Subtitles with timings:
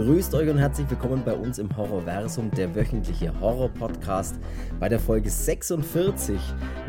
[0.00, 4.34] Grüßt euch und herzlich willkommen bei uns im Horrorversum, der wöchentliche Horror-Podcast
[4.78, 6.40] bei der Folge 46.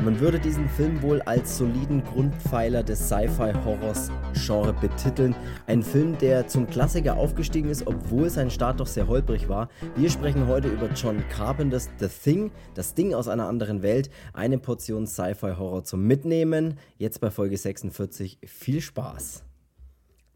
[0.02, 5.36] Man würde diesen Film wohl als soliden Grundpfeiler des Sci-Fi-Horrors-Genre betiteln.
[5.68, 9.68] Ein Film, der zum Klassiker aufgestiegen ist, obwohl sein Start doch sehr holprig war.
[9.98, 14.10] Wir sprechen heute über John Carpenters The Thing, das Ding aus einer anderen Welt.
[14.32, 16.78] Eine Portion Sci-Fi-Horror zum Mitnehmen.
[16.98, 18.40] Jetzt bei Folge 46.
[18.46, 19.44] Viel Spaß!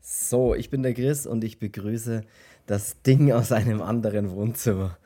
[0.07, 2.21] So, ich bin der Chris und ich begrüße
[2.65, 4.97] das Ding aus einem anderen Wohnzimmer.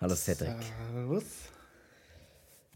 [0.00, 0.54] Hallo Cedric.
[0.92, 1.24] Servus.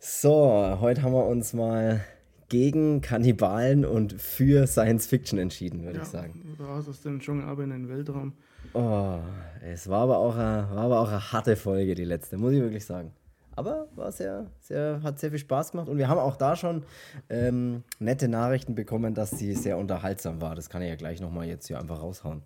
[0.00, 2.04] So, heute haben wir uns mal
[2.48, 6.56] gegen Kannibalen und für Science Fiction entschieden, würde ja, ich sagen.
[6.58, 8.32] Raus aus dem Dschungel, aber in den Weltraum.
[8.74, 9.18] Oh,
[9.64, 12.60] es war aber, auch eine, war aber auch eine harte Folge, die letzte, muss ich
[12.60, 13.12] wirklich sagen.
[13.54, 16.82] Aber war sehr, sehr, hat sehr viel Spaß gemacht und wir haben auch da schon
[17.28, 20.54] ähm, nette Nachrichten bekommen, dass sie sehr unterhaltsam war.
[20.54, 22.42] Das kann ich ja gleich nochmal jetzt hier einfach raushauen.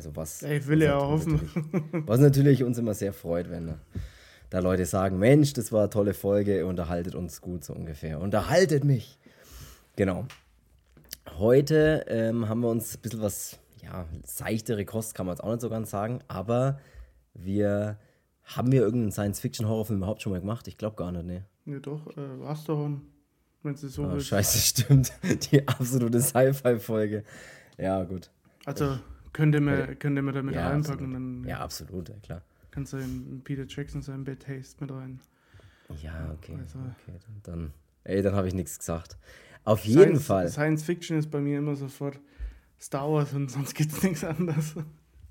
[0.00, 0.42] Also was.
[0.42, 1.50] Ich will ja hoffen.
[2.06, 3.74] Was natürlich uns immer sehr freut, wenn
[4.48, 8.18] da Leute sagen, Mensch, das war eine tolle Folge, unterhaltet uns gut so ungefähr.
[8.18, 9.18] Unterhaltet mich.
[9.96, 10.24] Genau.
[11.36, 15.50] Heute ähm, haben wir uns ein bisschen was, ja, seichtere Kost kann man jetzt auch
[15.50, 16.80] nicht so ganz sagen, aber
[17.34, 17.98] wir
[18.44, 20.66] haben wir irgendeinen Science-Fiction-Horrorfilm überhaupt schon mal gemacht?
[20.66, 21.44] Ich glaube gar nicht, ne.
[21.66, 23.02] Ne, doch, äh, Asteron,
[23.62, 25.12] wenn sie so oh, Scheiße, stimmt.
[25.52, 27.22] Die absolute Sci-Fi-Folge.
[27.76, 28.30] Ja, gut.
[28.64, 28.98] Also,
[29.32, 31.12] könnte man, könnte man damit ja, reinpacken.
[31.12, 32.42] Dann, ja, absolut, ja, klar.
[32.70, 35.20] Kannst du in Peter Jackson sein Bad Taste mit rein.
[36.02, 36.56] Ja, okay.
[36.60, 37.72] Also, okay dann, dann,
[38.04, 39.16] ey, dann habe ich nichts gesagt.
[39.64, 40.48] Auf Science, jeden Fall.
[40.48, 42.20] Science Fiction ist bei mir immer sofort
[42.80, 44.74] Star Wars und sonst gibt es nichts anderes.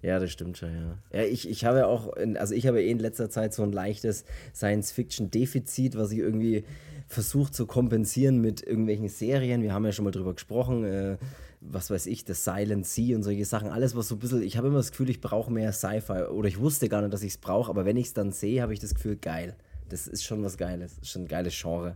[0.01, 0.97] Ja, das stimmt schon, ja.
[1.11, 3.71] Ja, ich, ich habe auch, in, also ich habe eh in letzter Zeit so ein
[3.71, 4.23] leichtes
[4.55, 6.63] Science-Fiction-Defizit, was ich irgendwie
[7.07, 9.61] versucht zu kompensieren mit irgendwelchen Serien.
[9.61, 11.17] Wir haben ja schon mal drüber gesprochen, äh,
[11.61, 13.69] was weiß ich, The Silent Sea und solche Sachen.
[13.69, 16.47] Alles, was so ein bisschen, ich habe immer das Gefühl, ich brauche mehr Sci-Fi oder
[16.47, 18.73] ich wusste gar nicht, dass ich es brauche, aber wenn ich es dann sehe, habe
[18.73, 19.55] ich das Gefühl, geil.
[19.89, 21.95] Das ist schon was Geiles, das ist schon ein geiles Genre.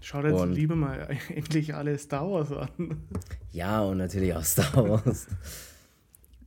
[0.00, 2.68] Schau dir jetzt lieber mal endlich alle Star Wars an.
[3.52, 5.28] Ja, und natürlich auch Star Wars.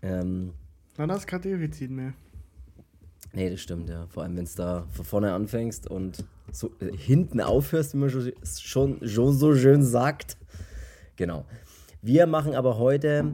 [0.01, 0.51] ähm,
[0.97, 2.13] dann hast du kein Defizit mehr.
[3.31, 4.07] Nee, das stimmt, ja.
[4.07, 8.09] Vor allem, wenn es da von vorne anfängst und so äh, hinten aufhörst, wie man
[8.09, 10.38] schon, schon, schon so schön sagt.
[11.16, 11.46] Genau.
[12.07, 13.34] Wir machen aber heute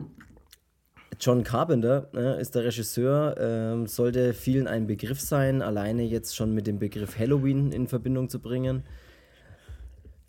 [1.20, 6.56] John Carpenter äh, ist der Regisseur, äh, sollte vielen ein Begriff sein, alleine jetzt schon
[6.56, 8.82] mit dem Begriff Halloween in Verbindung zu bringen.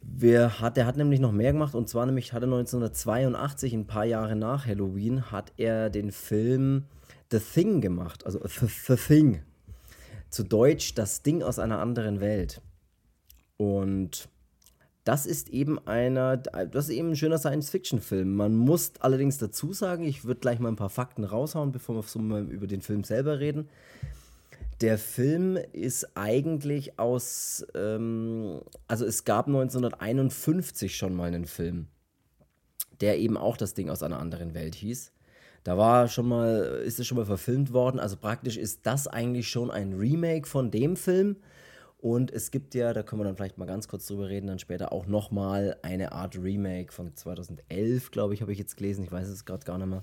[0.02, 3.86] Wer hat, der hat nämlich noch mehr gemacht und zwar nämlich hat er 1982, ein
[3.86, 6.84] paar Jahre nach Halloween, hat er den Film
[7.30, 9.42] The Thing gemacht, also The, The Thing.
[10.28, 12.60] Zu Deutsch das Ding aus einer anderen Welt.
[13.56, 14.28] Und
[15.04, 18.34] das ist eben einer, das ist eben ein schöner Science-Fiction-Film.
[18.34, 22.02] Man muss allerdings dazu sagen, ich würde gleich mal ein paar Fakten raushauen, bevor wir
[22.02, 23.68] so über den Film selber reden.
[24.80, 31.86] Der Film ist eigentlich aus, ähm, also es gab 1951 schon mal einen Film,
[33.00, 35.12] der eben auch das Ding aus einer anderen Welt hieß.
[35.64, 38.00] Da war schon mal, ist es schon mal verfilmt worden.
[38.00, 41.36] Also praktisch ist das eigentlich schon ein Remake von dem Film.
[42.04, 44.58] Und es gibt ja, da können wir dann vielleicht mal ganz kurz drüber reden, dann
[44.58, 49.04] später auch nochmal eine Art Remake von 2011, glaube ich, habe ich jetzt gelesen.
[49.04, 50.02] Ich weiß es gerade gar nicht mehr.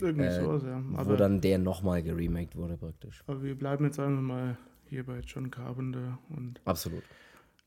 [0.00, 0.82] Irgendwie äh, sowas, ja.
[0.94, 3.22] Aber, wo dann der nochmal geremaked wurde praktisch.
[3.26, 4.56] Aber wir bleiben jetzt einfach mal
[4.88, 6.18] hier bei John Carpenter.
[6.30, 7.02] Und Absolut.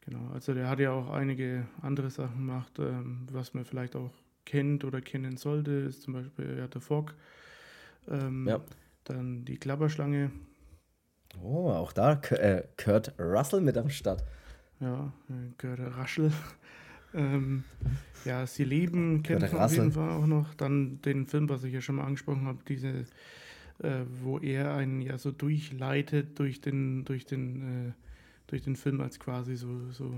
[0.02, 4.09] Genau, also der hat ja auch einige andere Sachen gemacht, ähm, was man vielleicht auch
[4.46, 7.13] kennt oder kennen sollte, ist zum Beispiel ja, der Fog.
[8.07, 8.62] Ähm, ja.
[9.03, 10.31] Dann die Klapperschlange.
[11.44, 14.23] Oh, auch da äh, Kurt Russell mit am Start.
[14.79, 16.31] Ja, äh, Kurt Russell.
[17.13, 17.63] ähm,
[18.25, 20.53] ja, Sie leben kennt man auf jeden Fall auch noch.
[20.56, 23.06] Dann den Film, was ich ja schon mal angesprochen habe, diese,
[23.79, 27.91] äh, wo er einen ja so durchleitet durch den, durch den, äh,
[28.47, 30.13] durch den Film als quasi so, so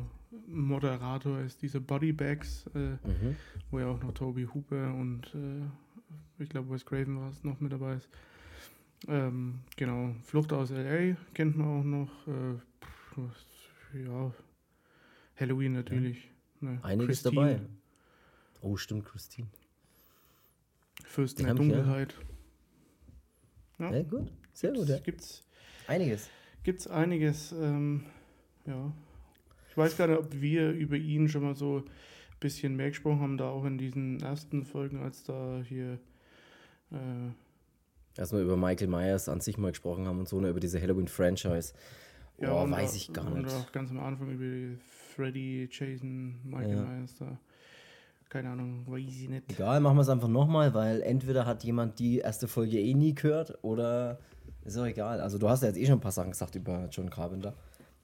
[0.47, 3.35] Moderator ist, diese Bodybags, äh, mhm.
[3.71, 7.59] wo ja auch noch Toby Hooper und äh, ich glaube Wes Craven war es noch
[7.59, 8.09] mit dabei ist.
[9.07, 12.27] Ähm, genau, Flucht aus LA kennt man auch noch.
[12.27, 14.33] Äh, ja,
[15.39, 16.29] Halloween natürlich.
[16.61, 16.71] Ja.
[16.71, 17.35] Ne, Einiges Christine.
[17.35, 17.61] dabei.
[18.61, 19.47] Oh, stimmt, Christine.
[21.05, 22.15] Fürsten der Dunkelheit.
[23.79, 23.91] Ja.
[23.93, 24.31] ja, gut.
[24.53, 24.89] Sehr gibt's, gut.
[24.89, 24.99] Ja.
[24.99, 25.43] Gibt's
[25.87, 26.29] einiges.
[26.63, 27.51] Gibt's einiges.
[27.51, 28.05] Ähm,
[28.65, 28.91] ja.
[29.69, 33.19] Ich weiß gar nicht, ob wir über ihn schon mal so ein bisschen mehr gesprochen
[33.19, 35.99] haben, da auch in diesen ersten Folgen, als da hier
[36.91, 37.31] äh,
[38.17, 41.73] Erstmal über Michael Myers an sich mal gesprochen haben und so, ne, über diese Halloween-Franchise.
[42.39, 43.45] Ja, oh, weiß ich gar nicht.
[43.45, 44.77] Und auch ganz am Anfang über
[45.15, 46.83] Freddy, Jason, Michael ja.
[46.83, 47.37] Myers da.
[48.29, 49.49] Keine Ahnung, weiß ich nicht.
[49.49, 53.15] Egal, machen wir es einfach nochmal, weil entweder hat jemand die erste Folge eh nie
[53.15, 54.19] gehört oder
[54.65, 55.21] ist auch egal.
[55.21, 57.53] Also du hast ja jetzt eh schon ein paar Sachen gesagt über John Carpenter.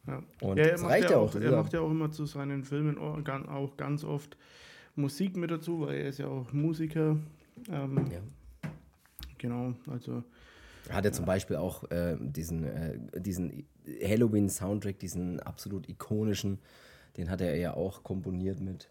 [0.08, 0.24] Ja.
[0.42, 1.36] Und ja, das reicht ja auch.
[1.36, 3.22] Er macht ja auch immer zu seinen Filmen auch
[3.76, 4.38] ganz oft
[4.96, 7.18] Musik mit dazu, weil er ist ja auch Musiker.
[7.70, 8.20] Ähm, ja.
[9.44, 10.24] Genau, also.
[10.88, 13.66] Er hat ja zum Beispiel auch äh, diesen, äh, diesen
[14.02, 16.60] Halloween-Soundtrack, diesen absolut ikonischen,
[17.18, 18.90] den hat er ja auch komponiert mit.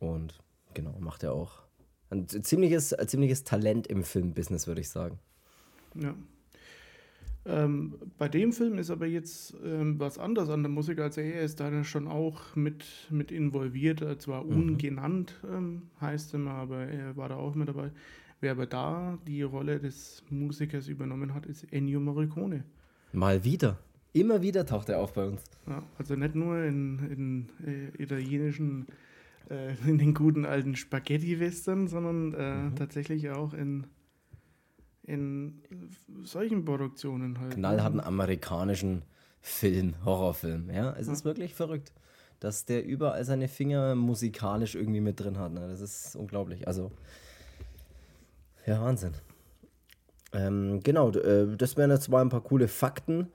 [0.00, 0.40] Und
[0.72, 1.60] genau, macht er auch.
[2.08, 5.18] Ein ziemliches, ein ziemliches Talent im Filmbusiness, würde ich sagen.
[5.94, 6.14] Ja.
[7.44, 11.42] Ähm, bei dem Film ist aber jetzt ähm, was anderes an der Musik, als er
[11.42, 14.52] ist da schon auch mit, mit involviert, äh, zwar mhm.
[14.52, 17.90] ungenannt ähm, heißt immer, aber er war da auch mit dabei.
[18.42, 22.64] Wer aber da die Rolle des Musikers übernommen hat, ist Ennio Morricone.
[23.12, 23.78] Mal wieder.
[24.14, 25.44] Immer wieder taucht er auf bei uns.
[25.68, 28.88] Ja, also nicht nur in, in äh, italienischen,
[29.48, 32.74] äh, in den guten alten Spaghetti-Western, sondern äh, mhm.
[32.74, 33.86] tatsächlich auch in
[35.04, 35.62] in
[36.22, 37.54] solchen Produktionen halt.
[37.54, 39.02] Knallharten amerikanischen
[39.40, 40.68] Film, Horrorfilm.
[40.70, 41.12] Ja, es ja.
[41.12, 41.92] ist wirklich verrückt,
[42.40, 45.52] dass der überall seine Finger musikalisch irgendwie mit drin hat.
[45.52, 45.68] Ne?
[45.68, 46.68] Das ist unglaublich.
[46.68, 46.92] Also,
[48.66, 49.12] ja, Wahnsinn.
[50.32, 53.28] Ähm, genau, äh, das wären jetzt mal ein paar coole Fakten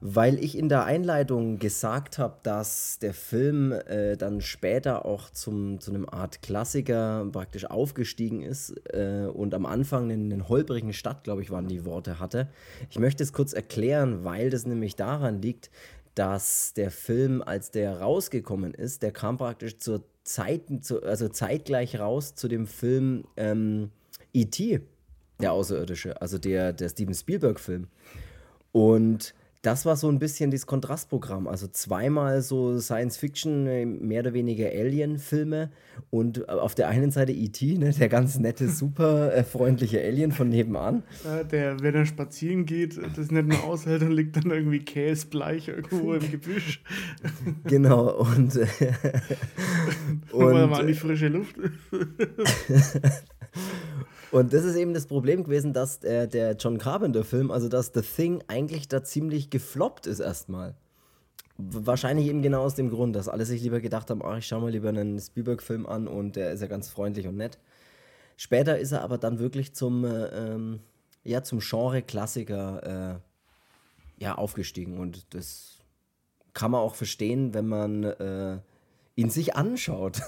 [0.00, 5.80] weil ich in der Einleitung gesagt habe, dass der Film äh, dann später auch zum,
[5.80, 11.24] zu einem Art Klassiker praktisch aufgestiegen ist äh, und am Anfang in den holprigen Stadt,
[11.24, 12.48] glaube ich, waren die Worte hatte.
[12.90, 15.70] Ich möchte es kurz erklären, weil das nämlich daran liegt,
[16.14, 21.98] dass der Film, als der rausgekommen ist, der kam praktisch zur Zeit, zu, also zeitgleich
[21.98, 23.90] raus zu dem Film ähm,
[24.36, 24.80] E.T.,
[25.40, 27.88] der Außerirdische, also der, der Steven Spielberg-Film.
[28.72, 29.34] Und
[29.66, 31.48] das war so ein bisschen das Kontrastprogramm.
[31.48, 35.70] Also zweimal so Science-Fiction, äh, mehr oder weniger Alien-Filme
[36.10, 40.30] und äh, auf der einen Seite E.T., ne, der ganz nette, super äh, freundliche Alien
[40.30, 41.02] von nebenan.
[41.24, 45.66] Ja, der, wenn er spazieren geht, das nicht mehr aushält und liegt dann irgendwie käsebleich
[45.68, 46.80] irgendwo im Gebüsch.
[47.64, 48.54] Genau, und.
[48.54, 48.66] Äh,
[50.32, 51.56] und mal an die frische Luft.
[54.32, 58.02] Und das ist eben das Problem gewesen, dass äh, der John Carpenter-Film, also dass The
[58.02, 60.74] Thing eigentlich da ziemlich gefloppt ist erstmal.
[61.58, 64.60] Wahrscheinlich eben genau aus dem Grund, dass alle sich lieber gedacht haben, ach, ich schau
[64.60, 67.58] mal lieber einen Spielberg-Film an und der ist ja ganz freundlich und nett.
[68.36, 70.80] Später ist er aber dann wirklich zum, äh, ähm,
[71.24, 73.20] ja, zum Genre-Klassiker
[74.18, 75.78] äh, ja, aufgestiegen und das
[76.52, 78.58] kann man auch verstehen, wenn man äh,
[79.14, 80.20] ihn sich anschaut.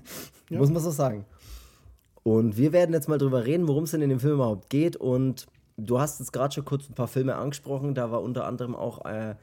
[0.50, 0.58] ja.
[0.58, 1.24] Muss man so sagen.
[2.22, 4.96] Und wir werden jetzt mal drüber reden, worum es denn in dem Film überhaupt geht.
[4.96, 7.94] Und du hast jetzt gerade schon kurz ein paar Filme angesprochen.
[7.94, 9.34] Da war unter anderem auch äh,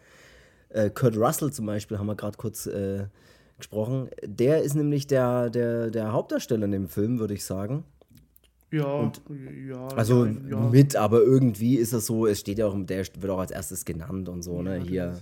[0.69, 3.05] äh, Kurt Russell zum Beispiel, haben wir gerade kurz äh,
[3.57, 4.09] gesprochen.
[4.23, 7.85] Der ist nämlich der, der, der Hauptdarsteller in dem Film, würde ich sagen.
[8.71, 9.21] Ja, und,
[9.67, 9.87] ja.
[9.89, 10.59] Also ja.
[10.59, 13.85] mit, aber irgendwie ist es so, es steht ja auch, der wird auch als erstes
[13.85, 14.77] genannt und so, ne?
[14.77, 15.19] Hier.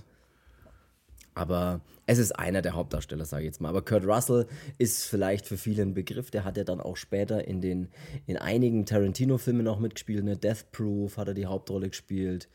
[1.34, 3.68] Aber es ist einer der Hauptdarsteller, sage ich jetzt mal.
[3.68, 4.46] Aber Kurt Russell
[4.78, 6.30] ist vielleicht für viele ein Begriff.
[6.30, 7.88] Der hat ja dann auch später in, den,
[8.26, 10.24] in einigen Tarantino-Filmen auch mitgespielt.
[10.24, 10.36] Ne?
[10.36, 12.48] Death Proof hat er die Hauptrolle gespielt.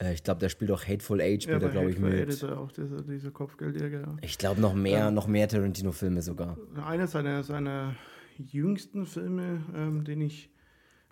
[0.00, 2.28] Äh, ich glaube, der spielt auch Hateful Age, ja, glaube ich, mit.
[2.28, 4.00] Ist auch dieser, dieser Kopfgeldjäger.
[4.00, 4.16] Ja.
[4.22, 6.56] Ich glaube, noch mehr, noch mehr Tarantino-Filme sogar.
[6.84, 7.96] Einer seiner, seiner
[8.36, 10.50] jüngsten Filme, ähm, den, ich,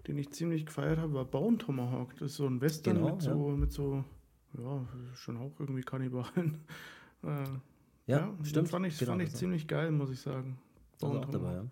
[0.07, 2.15] den ich ziemlich gefeiert habe, war Bone Tomahawk.
[2.15, 3.57] Das ist so ein Western genau, mit, so, ja.
[3.57, 4.05] mit so,
[4.59, 6.59] ja, schon auch irgendwie Kannibalen.
[7.23, 7.27] Äh,
[8.07, 8.69] ja, ja, stimmt.
[8.69, 9.39] Fand ich, genau, fand ich also.
[9.39, 10.59] ziemlich geil, muss ich sagen.
[11.03, 11.65] Also auch dabei, ja.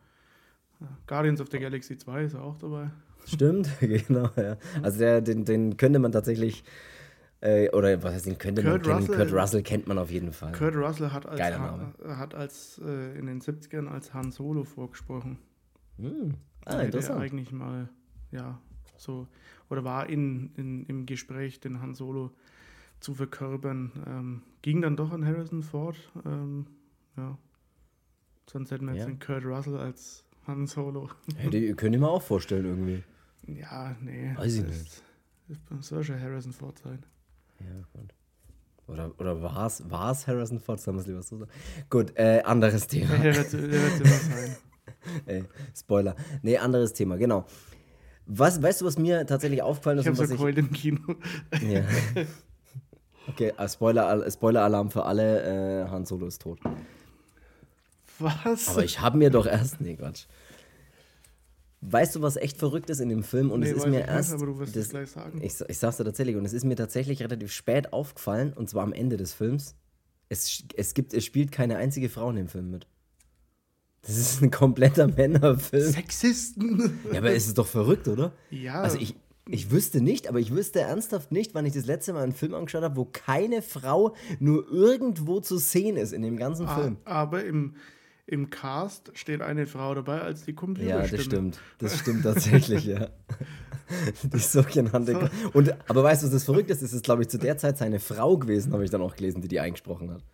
[1.06, 2.90] Guardians of the Galaxy 2 ist auch dabei.
[3.26, 4.56] Stimmt, genau, ja.
[4.82, 6.62] Also der, den, den könnte man tatsächlich,
[7.40, 9.18] äh, oder was heißt, den könnte Kurt man kennen.
[9.18, 10.52] Kurt Russell kennt man auf jeden Fall.
[10.52, 15.38] Kurt Russell hat als, Han, hat als äh, in den 70ern als Han Solo vorgesprochen.
[15.98, 16.34] Hm.
[16.66, 17.18] Ah, interessant.
[17.18, 17.88] Der eigentlich mal,
[18.30, 18.60] ja,
[18.96, 19.26] so,
[19.70, 22.32] oder war in, in, im Gespräch den Han Solo
[23.00, 23.92] zu verkörpern.
[24.06, 25.96] Ähm, ging dann doch an Harrison Ford.
[26.24, 26.66] Ähm,
[27.16, 27.38] ja.
[28.50, 28.98] Sonst hätten wir ja.
[28.98, 31.10] jetzt den Kurt Russell als Han Solo.
[31.36, 33.02] Hätte, ihr könnt ihr mir auch vorstellen irgendwie.
[33.46, 34.32] Ja, nee.
[34.36, 35.02] Weiß ich nicht.
[35.70, 37.04] Das soll schon Harrison Ford sein.
[37.60, 38.12] Ja, gut.
[38.88, 40.80] Oder, oder war es Harrison Ford?
[40.80, 41.46] Sagen wir es lieber so.
[41.90, 43.16] Gut, äh, anderes Thema.
[43.16, 44.56] Ja, der wird, der wird immer sein.
[45.26, 46.14] Ey, Spoiler.
[46.42, 47.46] Nee, anderes Thema, genau.
[48.26, 50.04] Was, weißt du, was mir tatsächlich aufgefallen ist?
[50.04, 51.00] Ich habe so geheult im Kino.
[51.68, 51.82] Ja.
[53.28, 56.60] Okay, äh, Spoiler, Spoiler-Alarm für alle, äh, Han Solo ist tot.
[58.18, 58.68] Was?
[58.68, 59.80] Aber ich habe mir doch erst.
[59.80, 60.26] Nee, Quatsch.
[61.82, 63.50] Weißt du, was echt verrückt ist in dem Film?
[63.50, 64.32] Und nee, es ist mir erst.
[64.32, 65.40] aber du wirst das, gleich sagen.
[65.42, 66.36] Ich, ich sag's dir tatsächlich.
[66.36, 69.76] Und es ist mir tatsächlich relativ spät aufgefallen, und zwar am Ende des Films.
[70.28, 72.86] Es, es, gibt, es spielt keine einzige Frau in dem Film mit.
[74.02, 75.92] Das ist ein kompletter Männerfilm.
[75.92, 77.00] Sexisten.
[77.12, 78.32] Ja, aber es ist doch verrückt, oder?
[78.50, 78.80] Ja.
[78.80, 79.14] Also ich,
[79.48, 82.54] Ich wüsste nicht, aber ich wüsste ernsthaft nicht, wann ich das letzte Mal einen Film
[82.54, 86.96] angeschaut habe, wo keine Frau nur irgendwo zu sehen ist in dem ganzen Film.
[87.04, 87.74] Aber im,
[88.26, 91.04] im Cast steht eine Frau dabei als die Computerstimme.
[91.04, 91.60] Ja, das stimmt.
[91.78, 93.08] Das stimmt tatsächlich, ja.
[94.24, 95.12] Die sogenannte.
[95.12, 95.50] So.
[95.52, 96.82] Und, aber weißt du, was das verrückt ist?
[96.82, 99.42] Es ist, glaube ich, zu der Zeit seine Frau gewesen, habe ich dann auch gelesen,
[99.42, 100.24] die die eingesprochen hat.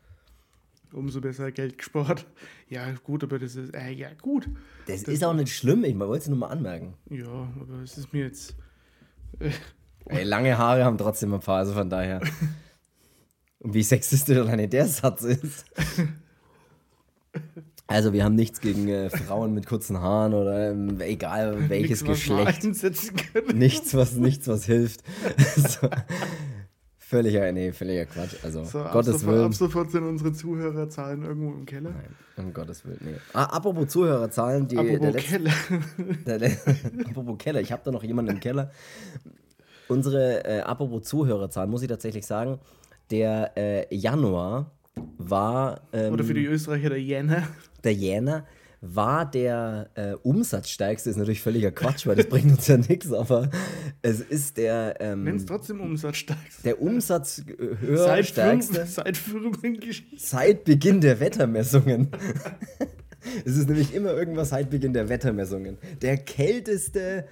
[0.92, 2.26] Umso besser Geld gespart.
[2.70, 4.48] Ja, gut, aber das ist, äh, ja, gut.
[4.86, 6.94] Das, das ist auch nicht schlimm, ich wollte es nur mal anmerken.
[7.10, 7.26] Ja,
[7.60, 8.54] aber es ist mir jetzt.
[10.06, 12.20] Ey, lange Haare haben trotzdem ein paar, also von daher.
[13.60, 15.64] Und wie sexistisch alleine der Satz ist.
[17.86, 22.24] Also wir haben nichts gegen äh, Frauen mit kurzen Haaren oder ähm, egal welches nichts,
[22.24, 22.64] Geschlecht.
[22.64, 25.02] Was nichts, was nichts, was hilft.
[25.56, 25.88] so.
[27.12, 28.36] Völliger, nee, völliger Quatsch.
[28.42, 29.44] Also, so, Gottes ab Willen.
[29.44, 31.90] Ab sofort sind unsere Zuhörerzahlen irgendwo im Keller.
[31.90, 33.16] Nein, um Gottes Willen, nee.
[33.34, 34.78] Ah, apropos Zuhörerzahlen, die.
[34.78, 35.52] Apropos der Keller.
[36.26, 36.52] Der, der,
[37.06, 38.70] apropos Keller, ich habe da noch jemanden im Keller.
[39.88, 42.58] Unsere, äh, apropos Zuhörerzahlen, muss ich tatsächlich sagen,
[43.10, 44.70] der äh, Januar
[45.18, 45.82] war.
[45.92, 47.46] Ähm, Oder für die Österreicher der Jänner.
[47.84, 48.46] Der Jänner
[48.84, 53.48] war der äh, umsatzstärkste, ist natürlich völliger Quatsch, weil das bringt uns ja nichts, aber
[54.02, 54.96] es ist der.
[54.98, 56.64] Ähm, Nenn es trotzdem umsatzstärkste.
[56.64, 58.86] Der umsatzhöherstärkste.
[58.86, 62.08] Seit, seit, seit Beginn der Wettermessungen.
[63.44, 65.78] es ist nämlich immer irgendwas seit Beginn der Wettermessungen.
[66.02, 67.28] Der kälteste.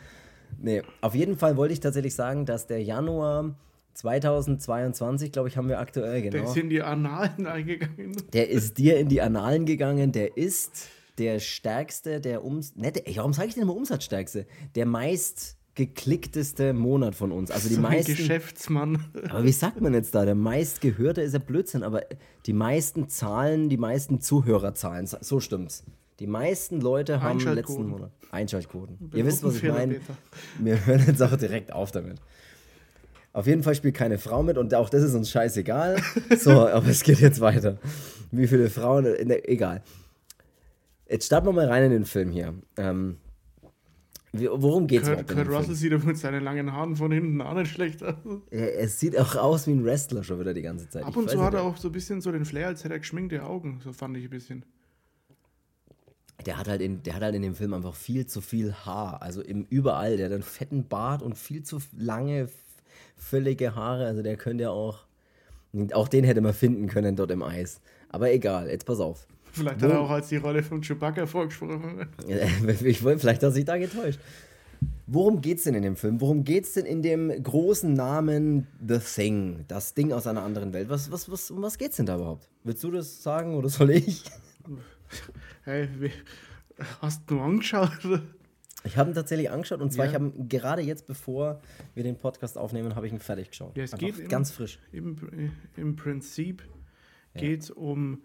[0.61, 3.57] Nee, auf jeden Fall wollte ich tatsächlich sagen, dass der Januar
[3.95, 6.33] 2022, glaube ich, haben wir aktuell, genau.
[6.33, 8.15] Der ist in die Annalen eingegangen.
[8.33, 10.13] Der ist dir in die Annalen gegangen.
[10.13, 10.87] Der ist
[11.21, 12.75] der stärkste, der Ums...
[12.75, 14.47] Ne, der, warum sage ich denn immer Umsatzstärkste?
[14.75, 17.51] Der meist geklickteste Monat von uns.
[17.51, 18.17] Also die so meisten.
[18.17, 19.05] Geschäftsmann.
[19.29, 20.25] Aber wie sagt man jetzt da?
[20.25, 22.03] Der meistgehörte ist ja Blödsinn, aber
[22.47, 25.85] die meisten Zahlen, die meisten Zuhörerzahlen, so stimmt's.
[26.19, 29.11] Die meisten Leute haben letzten Monat Einschaltquoten.
[29.15, 30.01] Ihr wisst, was ich meine.
[30.59, 32.19] Wir hören jetzt auch direkt auf damit.
[33.33, 36.03] Auf jeden Fall spielt keine Frau mit und auch das ist uns scheißegal.
[36.37, 37.79] So, aber es geht jetzt weiter.
[38.33, 39.83] Wie viele Frauen, der, egal.
[41.11, 42.55] Jetzt starten wir mal rein in den Film hier.
[42.77, 43.17] Ähm,
[44.33, 47.73] worum geht's Kurt, Kurt Russell sieht aber mit seinen langen Haaren von hinten auch nicht
[47.73, 48.15] schlecht aus.
[48.53, 51.03] Ja, es sieht auch aus wie ein Wrestler schon wieder die ganze Zeit.
[51.05, 53.01] Ab und zu hat er auch so ein bisschen so den Flair, als hätte er
[53.01, 53.81] geschminkte Augen.
[53.83, 54.65] So fand ich ein bisschen.
[56.47, 59.21] Der hat, halt in, der hat halt in dem Film einfach viel zu viel Haar.
[59.21, 60.17] Also im, überall.
[60.17, 62.49] Der hat einen fetten Bart und viel zu lange,
[63.17, 64.07] völlige Haare.
[64.07, 65.07] Also der könnte ja auch.
[65.93, 67.81] Auch den hätte man finden können dort im Eis.
[68.09, 69.27] Aber egal, jetzt pass auf.
[69.53, 72.07] Vielleicht hat er auch als die Rolle von Chewbacca vorgesprochen.
[72.85, 74.21] ich wollte, vielleicht hat er sich da getäuscht.
[75.07, 76.21] Worum geht's denn in dem Film?
[76.21, 79.65] Worum geht's denn in dem großen Namen The Thing?
[79.69, 80.89] Das Ding aus einer anderen Welt.
[80.89, 82.49] Was, was, was, um was geht's denn da überhaupt?
[82.65, 84.25] Willst du das sagen oder soll ich?
[85.65, 85.89] Hey,
[87.03, 87.91] hast du angeschaut?
[88.85, 90.13] Ich habe ihn tatsächlich angeschaut und zwar, ja.
[90.13, 91.61] ich habe gerade jetzt, bevor
[91.95, 93.77] wir den Podcast aufnehmen, habe ich ihn fertig geschaut.
[93.77, 94.79] Ja, es Einfach geht ganz im, frisch.
[94.93, 95.17] Im,
[95.77, 96.63] im Prinzip
[97.35, 97.41] ja.
[97.41, 98.23] geht es um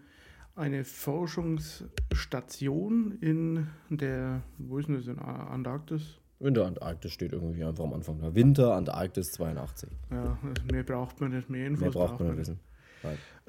[0.56, 6.18] eine Forschungsstation in der, wo ist denn das, in Antarktis?
[6.40, 8.18] In der Antarktis steht irgendwie einfach am Anfang.
[8.20, 9.90] Der Winter, Antarktis 82.
[10.10, 10.38] Ja,
[10.70, 12.58] mehr braucht man nicht, mehr Infos mehr braucht man nicht wissen.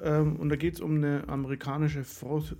[0.00, 2.54] Ähm, und da geht es um eine amerikanische Frost,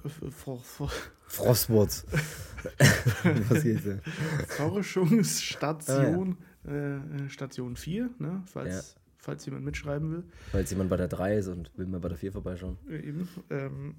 [1.28, 2.04] Frostwurz.
[3.48, 4.00] Was geht's denn?
[4.48, 6.36] Forschungsstation,
[6.66, 6.96] ah, ja.
[6.96, 8.82] äh, Station 4, ne, falls, ja.
[9.18, 10.24] falls jemand mitschreiben will.
[10.50, 12.76] Falls jemand bei der 3 ist und will mal bei der 4 vorbeischauen.
[12.88, 13.28] Eben.
[13.50, 13.94] Ähm,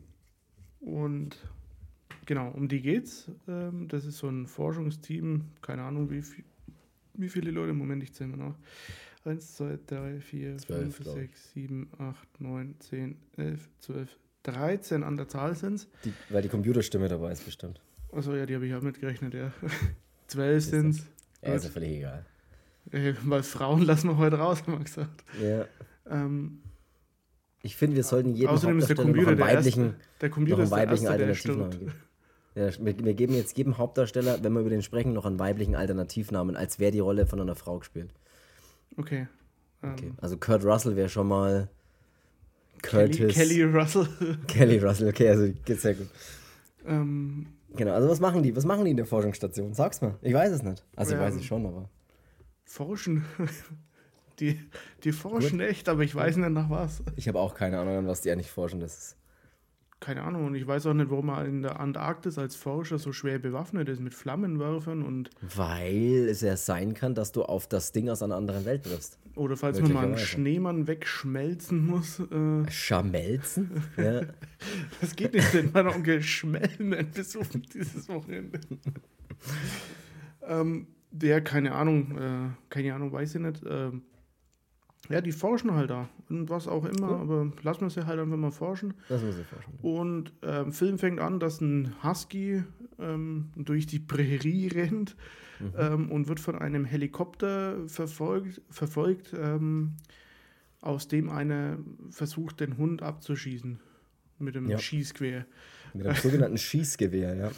[0.79, 1.37] und
[2.25, 3.29] genau, um die geht's.
[3.47, 6.43] Ähm, das ist so ein Forschungsteam, keine Ahnung, wie, viel,
[7.13, 8.55] wie viele Leute, Moment, ich zähle mal nach.
[9.25, 15.27] 1, 2, 3, 4, 5, 6, 7, 8, 9, 10, 11, 12, 13 an der
[15.27, 15.87] Zahl sind es.
[16.29, 17.81] Weil die Computerstimme dabei ist, bestimmt.
[18.11, 19.51] Achso, ja, die habe ich auch mitgerechnet, ja.
[20.27, 21.05] 12 sind es.
[21.41, 22.25] Ja, ist ja völlig egal.
[23.23, 25.23] Weil Frauen lassen wir heute raus, haben wir gesagt.
[25.41, 25.65] Ja.
[26.09, 26.61] Ähm,
[27.61, 30.57] ich finde, wir sollten jeden Außerdem ist der Computer einen weiblichen, der, erste, der Computer
[30.57, 31.93] noch einen weiblichen Alternativnamen geben.
[32.55, 35.75] Ja, wir, wir, geben jetzt jedem Hauptdarsteller, wenn wir über den sprechen, noch einen weiblichen
[35.75, 38.11] Alternativnamen, als wäre die Rolle von einer Frau gespielt.
[38.97, 39.27] Okay.
[39.81, 40.07] okay.
[40.07, 41.69] Ähm, also Kurt Russell wäre schon mal
[42.81, 43.35] Curtis.
[43.35, 44.07] Kelly, Kelly Russell.
[44.47, 46.07] Kelly Russell, okay, also geht's sehr gut.
[46.85, 48.55] Ähm, genau, also was machen die?
[48.55, 49.73] Was machen die in der Forschungsstation?
[49.73, 50.17] Sag's mal.
[50.21, 50.83] Ich weiß es nicht.
[50.95, 51.89] Also ich weiß es schon, aber.
[52.63, 53.25] Forschen.
[54.39, 54.59] Die,
[55.03, 55.67] die forschen Gut.
[55.67, 57.03] echt, aber ich weiß nicht nach was.
[57.15, 58.79] Ich habe auch keine Ahnung, an was die eigentlich forschen.
[58.79, 59.19] Das ist
[59.99, 60.45] keine Ahnung.
[60.47, 63.89] Und ich weiß auch nicht, warum man in der Antarktis als Forscher so schwer bewaffnet
[63.89, 65.29] ist mit Flammenwerfern und.
[65.55, 69.19] Weil es ja sein kann, dass du auf das Ding aus einer anderen Welt triffst.
[69.35, 72.19] Oder falls man mal einen Schneemann wegschmelzen muss.
[72.19, 73.83] Äh Schamelzen?
[73.97, 74.21] ja.
[75.01, 78.59] Das geht nicht, wenn mein Onkel Schmellen besucht dieses Wochenende.
[80.47, 83.63] ähm, der, keine Ahnung, äh, keine Ahnung, weiß ich nicht.
[83.63, 83.91] Äh,
[85.09, 87.21] ja, die forschen halt da und was auch immer, cool.
[87.21, 88.93] aber lassen wir sie halt einfach mal forschen.
[89.09, 89.73] Lassen wir sie forschen.
[89.81, 92.63] Und ähm, Film fängt an, dass ein Husky
[92.99, 95.15] ähm, durch die Prärie rennt
[95.59, 95.73] mhm.
[95.77, 99.95] ähm, und wird von einem Helikopter verfolgt, verfolgt ähm,
[100.81, 101.79] aus dem einer
[102.11, 103.79] versucht, den Hund abzuschießen
[104.37, 104.77] mit dem ja.
[104.77, 105.45] Schießgewehr.
[105.93, 107.51] Mit dem sogenannten Schießgewehr, ja.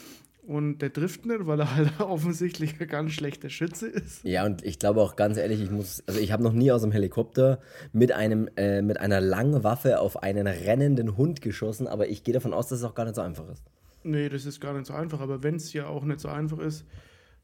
[0.43, 4.23] Und der trifft nicht, weil er halt offensichtlich ein ganz schlechter Schütze ist.
[4.23, 6.81] Ja, und ich glaube auch ganz ehrlich, ich muss, also ich habe noch nie aus
[6.81, 7.59] dem Helikopter
[7.93, 12.33] mit einem, äh, mit einer langen Waffe auf einen rennenden Hund geschossen, aber ich gehe
[12.33, 13.63] davon aus, dass es auch gar nicht so einfach ist.
[14.03, 16.57] Nee, das ist gar nicht so einfach, aber wenn es ja auch nicht so einfach
[16.57, 16.85] ist,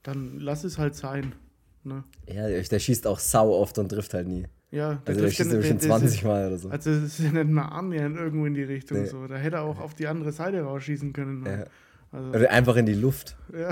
[0.01, 1.33] dann lass es halt sein.
[1.83, 2.03] Ne?
[2.27, 4.47] Ja, der schießt auch sau oft und trifft halt nie.
[4.71, 6.69] Ja, der also der schießt ja schon 20 Mal oder so.
[6.69, 9.07] Also das ist ja nicht mal annähernd irgendwo in die Richtung nee.
[9.07, 9.27] so.
[9.27, 11.45] Da hätte er auch auf die andere Seite rausschießen können.
[11.45, 11.65] Ja.
[12.11, 13.35] Also, oder einfach in die Luft.
[13.53, 13.71] Ja,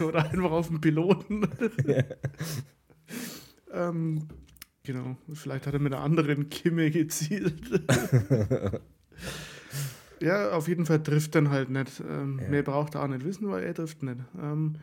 [0.04, 1.48] oder einfach auf den Piloten.
[1.86, 2.04] Ja.
[3.88, 4.28] ähm,
[4.82, 7.82] genau, vielleicht hat er mit einer anderen Kimme gezielt.
[10.20, 12.00] ja, auf jeden Fall trifft dann halt nicht.
[12.00, 12.48] Ähm, ja.
[12.48, 14.20] Mehr braucht er auch nicht wissen, weil er trifft nicht.
[14.40, 14.76] Ähm,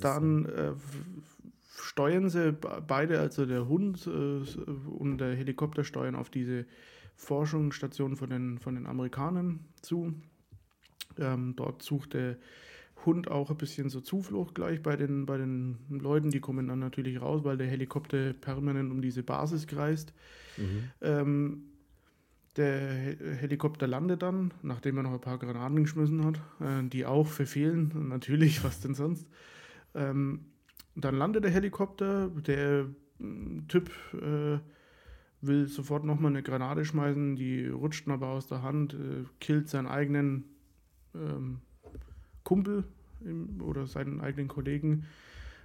[0.00, 0.72] dann äh,
[1.82, 6.66] steuern sie beide, also der Hund äh, und der Helikopter steuern auf diese
[7.16, 10.14] Forschungsstation von den, von den Amerikanern zu.
[11.18, 12.36] Ähm, dort sucht der
[13.06, 16.30] Hund auch ein bisschen so Zuflucht gleich bei den, bei den Leuten.
[16.30, 20.12] Die kommen dann natürlich raus, weil der Helikopter permanent um diese Basis kreist.
[20.56, 20.90] Mhm.
[21.00, 21.62] Ähm,
[22.56, 27.26] der Helikopter landet dann, nachdem er noch ein paar Granaten geschmissen hat, äh, die auch
[27.26, 27.92] verfehlen.
[28.08, 29.28] Natürlich, was denn sonst?
[29.94, 30.46] Ähm,
[30.94, 32.28] dann landet der Helikopter.
[32.28, 32.86] Der
[33.20, 34.58] äh, Typ äh,
[35.42, 39.86] will sofort nochmal eine Granate schmeißen, die rutscht aber aus der Hand, äh, killt seinen
[39.86, 40.44] eigenen
[41.14, 41.60] ähm,
[42.44, 42.84] Kumpel
[43.24, 45.04] im, oder seinen eigenen Kollegen,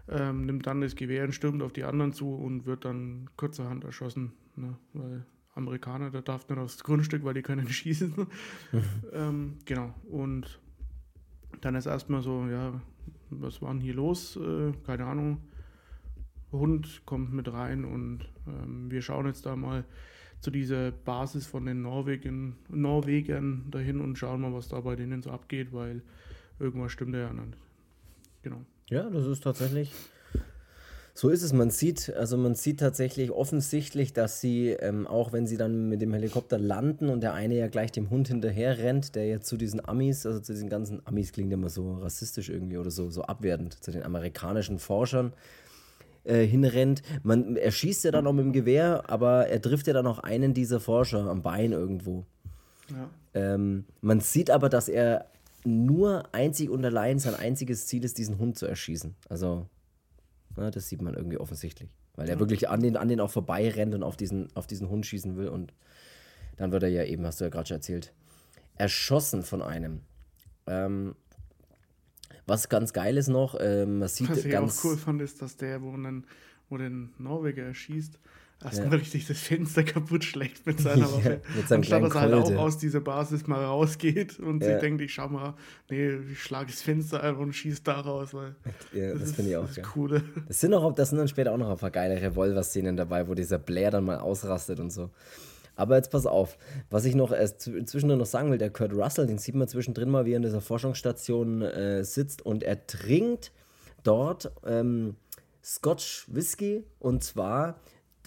[0.07, 3.83] ähm, nimmt dann das Gewehr und stürmt auf die anderen zu und wird dann kurzerhand
[3.83, 4.33] erschossen.
[4.55, 4.77] Ne?
[4.93, 8.13] Weil Amerikaner, der darf nicht aufs Grundstück, weil die können schießen.
[9.13, 9.93] ähm, genau.
[10.09, 10.59] Und
[11.61, 12.79] dann ist erstmal so, ja,
[13.29, 14.35] was war denn hier los?
[14.35, 15.41] Äh, keine Ahnung.
[16.51, 19.83] Hund kommt mit rein und ähm, wir schauen jetzt da mal
[20.45, 25.23] zu dieser Basis von den Norwegen, Norwegern dahin und schauen mal, was da bei denen
[25.23, 26.03] so abgeht, weil
[26.59, 27.57] irgendwas stimmt ja nicht.
[28.43, 28.61] Genau.
[28.87, 29.91] Ja, das ist tatsächlich.
[31.15, 31.51] So ist es.
[31.51, 35.99] Man sieht, also man sieht tatsächlich offensichtlich, dass sie, ähm, auch wenn sie dann mit
[35.99, 39.57] dem Helikopter landen und der eine ja gleich dem Hund hinterher rennt, der ja zu
[39.57, 43.23] diesen Amis, also zu diesen ganzen Amis klingt immer so rassistisch irgendwie oder so, so
[43.23, 45.33] abwertend, zu den amerikanischen Forschern,
[46.25, 47.01] äh, hinrennt.
[47.23, 50.19] Man, er schießt ja dann auch mit dem Gewehr, aber er trifft ja dann auch
[50.19, 52.25] einen dieser Forscher am Bein irgendwo.
[52.89, 53.09] Ja.
[53.33, 55.25] Ähm, man sieht aber, dass er
[55.63, 59.15] nur einzig und allein sein einziges Ziel ist, diesen Hund zu erschießen.
[59.29, 59.67] Also,
[60.55, 61.89] na, das sieht man irgendwie offensichtlich.
[62.15, 64.89] Weil er wirklich an den, an den auch vorbei rennt und auf diesen, auf diesen
[64.89, 65.49] Hund schießen will.
[65.49, 65.73] Und
[66.55, 68.13] dann wird er ja eben, hast du ja gerade schon erzählt,
[68.75, 70.01] erschossen von einem.
[70.67, 71.15] Ähm,
[72.47, 75.41] was ganz geil ist noch, äh, man sieht Was ich ganz auch cool fand, ist,
[75.41, 76.25] dass der, wo, einen,
[76.69, 78.19] wo den Norweger erschießt,
[78.63, 78.97] erstmal ja.
[78.97, 81.29] richtig das Fenster kaputt schlägt mit seiner Waffe.
[81.29, 84.75] Ja, mit seinem Anstatt dass er halt auch aus dieser Basis mal rausgeht und ja.
[84.75, 85.55] sie denkt, ich schau mal,
[85.89, 88.55] nee, ich schlage das Fenster einfach und schieße da raus, weil
[88.93, 90.23] ja, das, das finde ich auch das coole.
[90.47, 93.33] Das sind, auch, das sind dann später auch noch ein paar geile Revolver-Szenen dabei, wo
[93.33, 95.09] dieser Blair dann mal ausrastet und so.
[95.75, 96.57] Aber jetzt pass auf,
[96.89, 100.09] was ich noch erst zwischendrin noch sagen will, der Kurt Russell, den sieht man zwischendrin
[100.09, 103.51] mal, wie er in dieser Forschungsstation äh, sitzt und er trinkt
[104.03, 105.15] dort ähm,
[105.63, 107.79] Scotch Whisky und zwar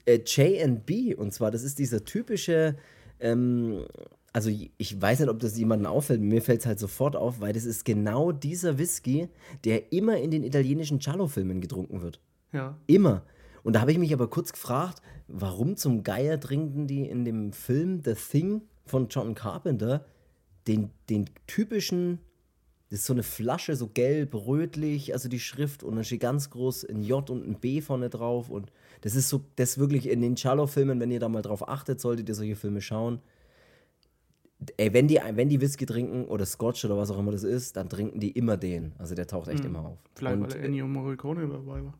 [0.04, 2.76] äh, J&B und zwar, das ist dieser typische,
[3.20, 3.84] ähm,
[4.32, 7.52] also ich weiß nicht, ob das jemandem auffällt, mir fällt es halt sofort auf, weil
[7.52, 9.28] das ist genau dieser Whisky,
[9.64, 12.20] der immer in den italienischen Giallo-Filmen getrunken wird.
[12.52, 12.76] Ja.
[12.86, 13.22] Immer.
[13.62, 17.52] Und da habe ich mich aber kurz gefragt, warum zum Geier trinken die in dem
[17.52, 20.04] Film The Thing von John Carpenter
[20.66, 22.18] den, den typischen,
[22.90, 26.50] das ist so eine Flasche, so gelb, rötlich, also die Schrift und dann steht ganz
[26.50, 30.08] groß ein J und ein B vorne drauf und das ist so, das ist wirklich
[30.08, 33.20] in den Charlo-Filmen, wenn ihr da mal drauf achtet, solltet ihr solche Filme schauen.
[34.76, 37.76] Ey, wenn die, wenn die Whisky trinken oder Scotch oder was auch immer das ist,
[37.76, 38.92] dann trinken die immer den.
[38.98, 39.70] Also der taucht echt mhm.
[39.70, 39.98] immer auf.
[40.14, 41.94] Vielleicht, und, weil Ennio Morricone dabei war.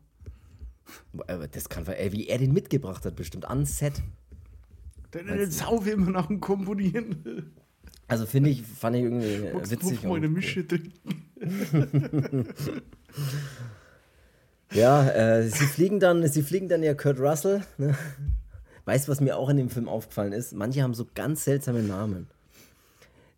[1.51, 4.01] Das kann, ey, wie er den mitgebracht hat, bestimmt an Set.
[5.13, 7.53] Der den Sau will man nach dem Komponieren.
[8.07, 10.03] Also finde ich, fand ich irgendwie Magst witzig.
[10.03, 10.93] Mal eine Mische trinken.
[14.73, 17.61] ja, äh, sie fliegen dann, sie fliegen dann ja Kurt Russell.
[17.77, 17.95] Ne?
[18.85, 20.53] Weißt du, was mir auch in dem Film aufgefallen ist?
[20.53, 22.27] Manche haben so ganz seltsame Namen.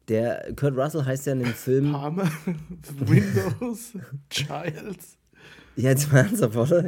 [0.07, 1.91] Der Kurt Russell heißt ja in dem Film.
[1.91, 2.31] Palmer,
[2.99, 3.93] Windows,
[4.29, 5.17] Childs.
[5.75, 6.85] Ja, jetzt mal ernsthaft, oder?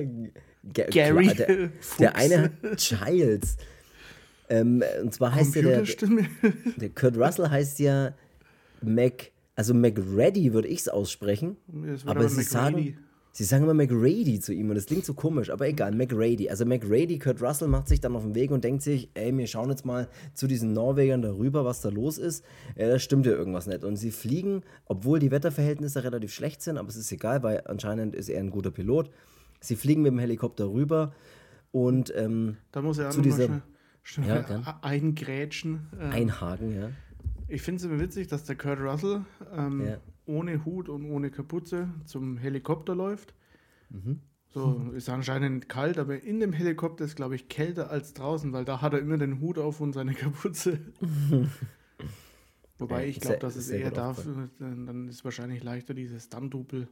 [0.63, 1.27] G Gary.
[1.27, 3.57] Klar, der, der, eine Childs.
[4.49, 5.83] Ähm, und zwar heißt der, der,
[6.77, 8.13] der Kurt Russell heißt ja
[8.81, 11.57] Mac, also McReady würde ich es aussprechen.
[12.05, 12.97] aber sie sagen,
[13.31, 16.49] sie sagen immer McRady zu ihm und das klingt so komisch, aber egal, McRady.
[16.49, 19.47] Also McRady, Kurt Russell macht sich dann auf den Weg und denkt sich, ey, wir
[19.47, 22.43] schauen jetzt mal zu diesen Norwegern darüber, was da los ist.
[22.75, 23.83] Äh, da stimmt ja irgendwas nicht.
[23.83, 28.15] Und sie fliegen, obwohl die Wetterverhältnisse relativ schlecht sind, aber es ist egal, weil anscheinend
[28.15, 29.09] ist er ein guter Pilot.
[29.63, 31.13] Sie fliegen mit dem Helikopter rüber
[31.71, 33.61] und ähm, da muss er zu dieser
[34.03, 35.87] schnell, ja, eingrätschen.
[35.99, 36.89] Ähm, Einhaken, ja.
[37.47, 39.97] Ich finde es immer witzig, dass der Kurt Russell ähm, ja.
[40.25, 43.33] ohne Hut und ohne Kapuze zum Helikopter läuft.
[43.89, 44.19] Mhm.
[44.49, 48.65] So, ist anscheinend kalt, aber in dem Helikopter ist, glaube ich, kälter als draußen, weil
[48.65, 50.79] da hat er immer den Hut auf und seine Kapuze.
[52.77, 56.87] Wobei ja, ich glaube, dass es eher dafür, dann ist es wahrscheinlich leichter, dieses Stunt-Double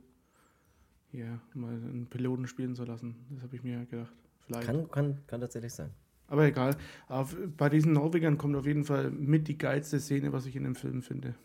[1.12, 3.15] hier mal einen Piloten spielen zu lassen.
[3.30, 4.13] Das habe ich mir gedacht.
[4.45, 4.65] Vielleicht.
[4.65, 5.91] Kann, kann, kann tatsächlich sein.
[6.28, 6.78] Aber egal.
[7.08, 10.63] Auf, bei diesen Norwegern kommt auf jeden Fall mit die geilste Szene, was ich in
[10.63, 11.36] dem Film finde.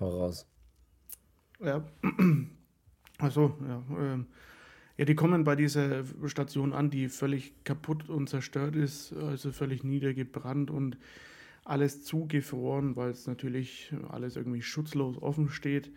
[0.00, 0.46] Hau raus.
[1.60, 1.84] Ja.
[3.18, 3.82] Achso, ja.
[3.98, 4.26] Ähm,
[4.96, 9.82] ja, die kommen bei dieser Station an, die völlig kaputt und zerstört ist, also völlig
[9.82, 10.96] niedergebrannt und
[11.64, 15.90] alles zugefroren, weil es natürlich alles irgendwie schutzlos offen steht.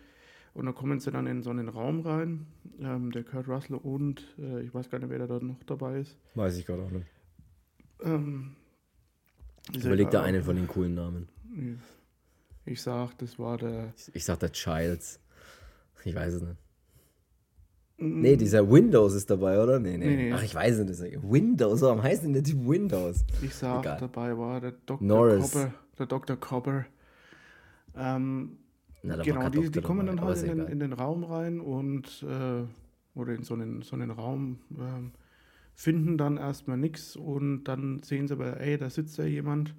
[0.58, 2.48] Und da kommen sie dann in so einen Raum rein,
[2.80, 6.16] ähm, der Kurt Russell und äh, ich weiß gar nicht, wer da noch dabei ist.
[6.34, 7.06] Weiß ich gerade auch nicht.
[8.02, 8.56] Ähm,
[9.72, 11.28] Überleg da einen von den coolen Namen.
[12.64, 13.92] Ich sag, das war der.
[13.96, 15.20] Ich, ich sag der Childs.
[16.04, 16.56] Ich weiß es nicht.
[17.98, 19.78] Nee, dieser Windows ist dabei, oder?
[19.78, 20.16] Nee, nee.
[20.16, 20.32] nee.
[20.32, 21.18] Ach, ich weiß es nicht.
[21.22, 23.24] Windows, warum heißt denn der Typ Windows?
[23.42, 23.98] Ich sag, Egal.
[24.00, 25.06] dabei war der Dr.
[25.06, 25.52] Norris.
[25.52, 25.74] Copper.
[26.00, 26.36] Der Dr.
[26.36, 26.84] Copper.
[27.96, 28.58] Ähm,
[29.02, 32.64] Na, genau, die, die kommen dann halt in den, in den, Raum rein und äh,
[33.14, 34.58] oder in so einen, so einen Raum.
[34.78, 35.12] Ähm,
[35.78, 39.76] finden dann erstmal nichts und dann sehen sie aber, ey, da sitzt ja jemand.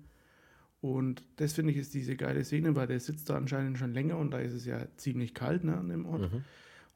[0.80, 4.18] Und das finde ich ist diese geile Szene, weil der sitzt da anscheinend schon länger
[4.18, 6.32] und da ist es ja ziemlich kalt ne, an dem Ort.
[6.32, 6.44] Mhm.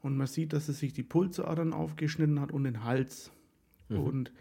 [0.00, 3.30] Und man sieht, dass er sich die Pulsadern aufgeschnitten hat und den Hals.
[3.90, 3.98] Mhm.
[3.98, 4.32] Und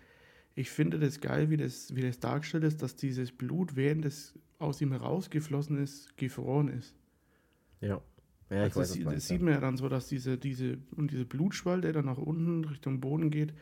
[0.56, 4.40] ich finde das geil, wie das, wie das dargestellt ist, dass dieses Blut, während es
[4.60, 6.96] aus ihm herausgeflossen ist, gefroren ist.
[7.84, 8.02] Ja.
[8.50, 11.12] Ja, ich also weiß, das, das sieht man ja dann so, dass diese, diese, und
[11.12, 13.54] diese Blutschwall, der dann nach unten Richtung Boden geht,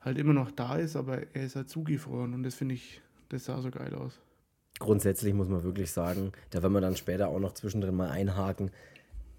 [0.00, 3.44] halt immer noch da ist, aber er ist halt zugefroren und das finde ich, das
[3.44, 4.20] sah so geil aus.
[4.78, 8.70] Grundsätzlich muss man wirklich sagen, da werden wir dann später auch noch zwischendrin mal einhaken.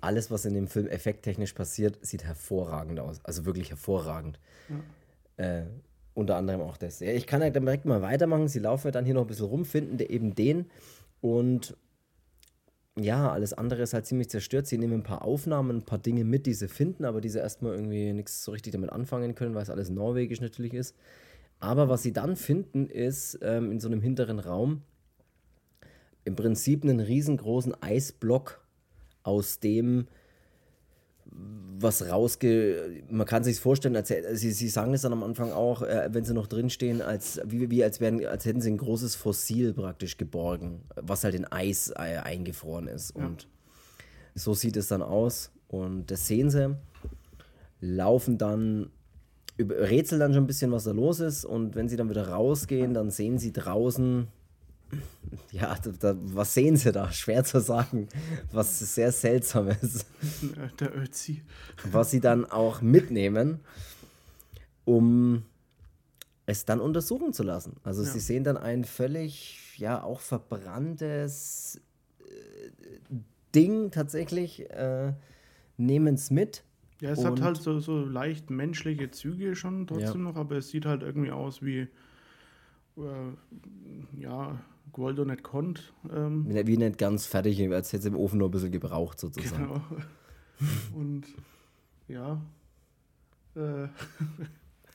[0.02, 3.24] Alles, was in dem Film effekttechnisch passiert, sieht hervorragend aus.
[3.24, 4.40] Also wirklich hervorragend.
[5.38, 5.46] Ja.
[5.46, 5.66] Äh,
[6.14, 7.00] unter anderem auch das.
[7.00, 8.48] Ja, ich kann halt direkt mal weitermachen.
[8.48, 10.66] Sie laufen dann hier noch ein bisschen rum, finden eben den
[11.22, 11.76] und
[13.04, 14.68] ja, alles andere ist halt ziemlich zerstört.
[14.68, 17.74] Sie nehmen ein paar Aufnahmen, ein paar Dinge mit, die sie finden, aber diese erstmal
[17.74, 20.96] irgendwie nichts so richtig damit anfangen können, weil es alles norwegisch natürlich ist.
[21.60, 24.82] Aber was sie dann finden, ist ähm, in so einem hinteren Raum
[26.24, 28.62] im Prinzip einen riesengroßen Eisblock,
[29.24, 30.08] aus dem
[31.32, 33.04] was rausge.
[33.10, 36.26] Man kann sich vorstellen, als, sie, sie sagen es dann am Anfang auch, äh, wenn
[36.26, 40.18] sie noch drinstehen, als, wie, wie als, wären, als hätten sie ein großes Fossil praktisch
[40.18, 43.16] geborgen, was halt in Eis äh, eingefroren ist.
[43.18, 43.26] Ja.
[43.26, 43.48] Und
[44.36, 45.52] so sieht es dann aus.
[45.68, 46.76] Und das sehen sie,
[47.80, 48.90] laufen dann,
[49.60, 51.46] rätseln dann schon ein bisschen, was da los ist.
[51.46, 54.28] Und wenn sie dann wieder rausgehen, dann sehen sie draußen
[55.52, 57.12] ja, da, was sehen Sie da?
[57.12, 58.08] Schwer zu sagen.
[58.52, 60.06] Was sehr seltsam ist.
[60.80, 61.44] Der Ötzi.
[61.92, 63.60] Was Sie dann auch mitnehmen,
[64.86, 65.44] um
[66.46, 67.78] es dann untersuchen zu lassen.
[67.84, 68.10] Also ja.
[68.10, 71.80] Sie sehen dann ein völlig, ja, auch verbranntes
[72.20, 73.16] äh,
[73.56, 75.14] Ding tatsächlich, äh,
[75.78, 76.64] nehmen es mit.
[77.00, 80.32] Ja, es hat halt so, so leicht menschliche Züge schon trotzdem ja.
[80.32, 81.88] noch, aber es sieht halt irgendwie aus wie,
[82.98, 84.60] äh, ja,
[84.92, 85.82] Gualdo nicht konnte.
[86.14, 89.64] Ähm, wie nicht ganz fertig, als hätte es im Ofen nur ein bisschen gebraucht sozusagen.
[89.64, 89.82] Genau.
[90.96, 91.24] Und
[92.08, 92.42] ja.
[93.56, 93.88] Äh.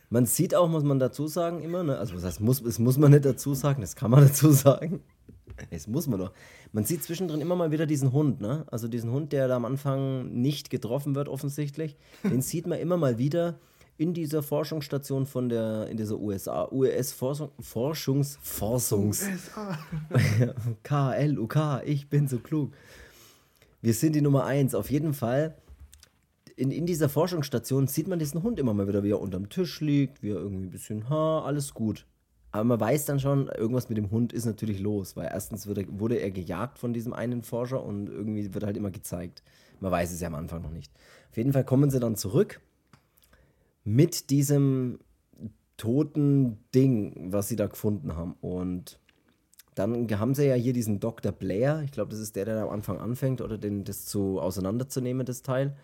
[0.08, 1.98] Man sieht auch, muss man dazu sagen, immer, ne?
[1.98, 5.00] also was heißt, muss, das muss man nicht dazu sagen, das kann man dazu sagen.
[5.70, 6.32] Das muss man doch.
[6.72, 8.66] Man sieht zwischendrin immer mal wieder diesen Hund, ne?
[8.70, 11.96] Also diesen Hund, der da am Anfang nicht getroffen wird, offensichtlich.
[12.22, 13.58] Den sieht man immer mal wieder
[13.98, 18.38] in dieser Forschungsstation von der, in dieser USA, US Forschung, Forschungs.
[20.82, 22.72] KLUK, ich bin so klug.
[23.80, 24.74] Wir sind die Nummer eins.
[24.74, 25.56] Auf jeden Fall,
[26.56, 29.80] in, in dieser Forschungsstation sieht man diesen Hund immer mal wieder, wie er unterm Tisch
[29.80, 32.06] liegt, wie er irgendwie ein bisschen, ha, alles gut.
[32.52, 35.84] Aber man weiß dann schon, irgendwas mit dem Hund ist natürlich los, weil erstens er,
[35.88, 39.42] wurde er gejagt von diesem einen Forscher und irgendwie wird halt immer gezeigt.
[39.80, 40.90] Man weiß es ja am Anfang noch nicht.
[41.30, 42.60] Auf jeden Fall kommen sie dann zurück
[43.86, 44.98] mit diesem
[45.76, 48.34] toten Ding, was sie da gefunden haben.
[48.40, 48.98] Und
[49.76, 51.30] dann haben sie ja hier diesen Dr.
[51.30, 55.24] Blair, ich glaube, das ist der, der am Anfang anfängt, oder den, das zu auseinanderzunehmen,
[55.24, 55.76] das Teil.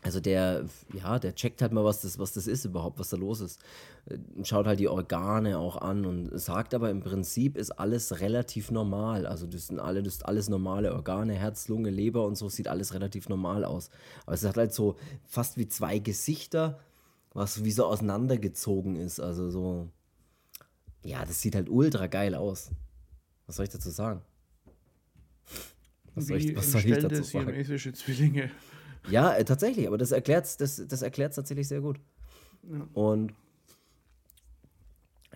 [0.00, 3.16] Also der, ja, der checkt halt mal, was das, was das ist überhaupt, was da
[3.16, 3.60] los ist.
[4.06, 8.70] Äh, schaut halt die Organe auch an und sagt aber im Prinzip ist alles relativ
[8.70, 9.26] normal.
[9.26, 12.68] Also das sind alle, das sind alles normale Organe, Herz, Lunge, Leber und so sieht
[12.68, 13.90] alles relativ normal aus.
[14.24, 16.78] Aber es hat halt so fast wie zwei Gesichter,
[17.34, 19.18] was wie so auseinandergezogen ist.
[19.18, 19.88] Also so,
[21.02, 22.70] ja, das sieht halt ultra geil aus.
[23.46, 24.22] Was soll ich dazu sagen?
[26.14, 27.46] Was soll ich, was soll ich dazu sagen?
[27.46, 28.50] siamesische Zwillinge.
[29.10, 31.98] Ja, äh, tatsächlich, aber das erklärt es das, das erklärt's tatsächlich sehr gut.
[32.62, 32.86] Ja.
[32.94, 33.32] Und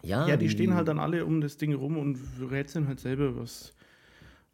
[0.02, 0.26] ja.
[0.26, 2.18] Ja, die, stehen halt dann alle um das Ding rum und
[2.50, 3.72] rätseln halt selber, was,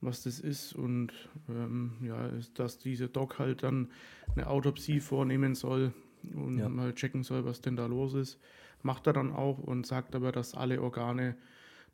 [0.00, 0.74] was das ist.
[0.74, 1.12] Und
[1.48, 3.88] ähm, ja, dass dieser Doc halt dann
[4.34, 5.92] eine Autopsie vornehmen soll
[6.34, 6.68] und ja.
[6.68, 8.38] mal checken soll, was denn da los ist.
[8.82, 11.36] Macht er dann auch und sagt aber, dass alle Organe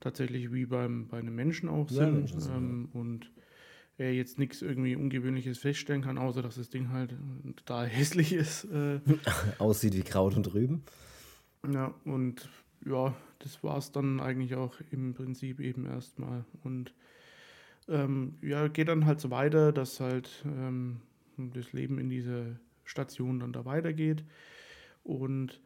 [0.01, 2.03] tatsächlich wie beim, bei einem Menschen auch sind.
[2.03, 3.31] Ja, Menschen sind ähm, und
[3.99, 7.15] jetzt nichts irgendwie Ungewöhnliches feststellen kann, außer dass das Ding halt
[7.57, 8.65] total hässlich ist.
[8.65, 9.01] Äh.
[9.59, 10.83] Aussieht wie Kraut und Rüben.
[11.73, 12.49] Ja, und
[12.85, 16.45] ja, das war es dann eigentlich auch im Prinzip eben erstmal.
[16.63, 16.93] Und
[17.89, 21.01] ähm, ja, geht dann halt so weiter, dass halt ähm,
[21.37, 24.25] das Leben in dieser Station dann da weitergeht.
[25.03, 25.61] Und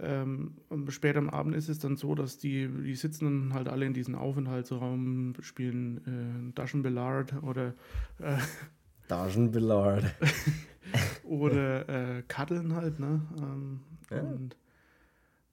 [0.00, 0.56] ähm,
[0.88, 3.94] später am Abend ist es dann so, dass die, die sitzen dann halt alle in
[3.94, 7.74] diesem Aufenthaltsraum, spielen äh, Taschenbillard oder
[8.18, 8.38] äh,
[9.08, 10.04] Taschenbillard.
[11.24, 13.22] oder äh, kaddeln halt, ne?
[13.38, 14.20] Ähm, ja.
[14.20, 14.56] Und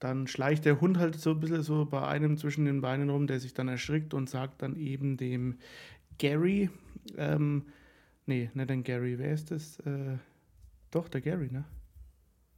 [0.00, 3.26] dann schleicht der Hund halt so ein bisschen so bei einem zwischen den Beinen rum,
[3.26, 5.56] der sich dann erschrickt und sagt dann eben dem
[6.18, 6.70] Gary,
[7.16, 7.66] ähm,
[8.26, 9.78] nee, nicht den Gary, wer ist das?
[9.80, 10.18] Äh,
[10.90, 11.64] doch, der Gary, ne?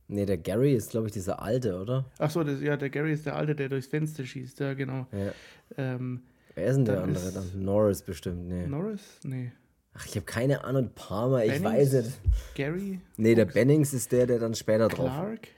[0.08, 2.04] Nee, der Gary ist, glaube ich, dieser Alte, oder?
[2.18, 5.06] Ach so, das, ja, der Gary ist der Alte, der durchs Fenster schießt, ja, genau.
[5.10, 5.32] Ja.
[5.76, 6.22] Ähm,
[6.54, 7.64] Wer ist denn der andere dann?
[7.64, 8.66] Norris bestimmt, nee.
[8.66, 9.02] Norris?
[9.24, 9.52] Nee.
[9.94, 11.56] Ach, ich habe keine Ahnung, Palmer, Bennings?
[11.56, 12.18] ich weiß es.
[12.54, 13.00] Gary?
[13.16, 14.96] Nee, der Bennings ist der, der dann später Clark?
[14.96, 15.24] drauf.
[15.24, 15.48] Clark?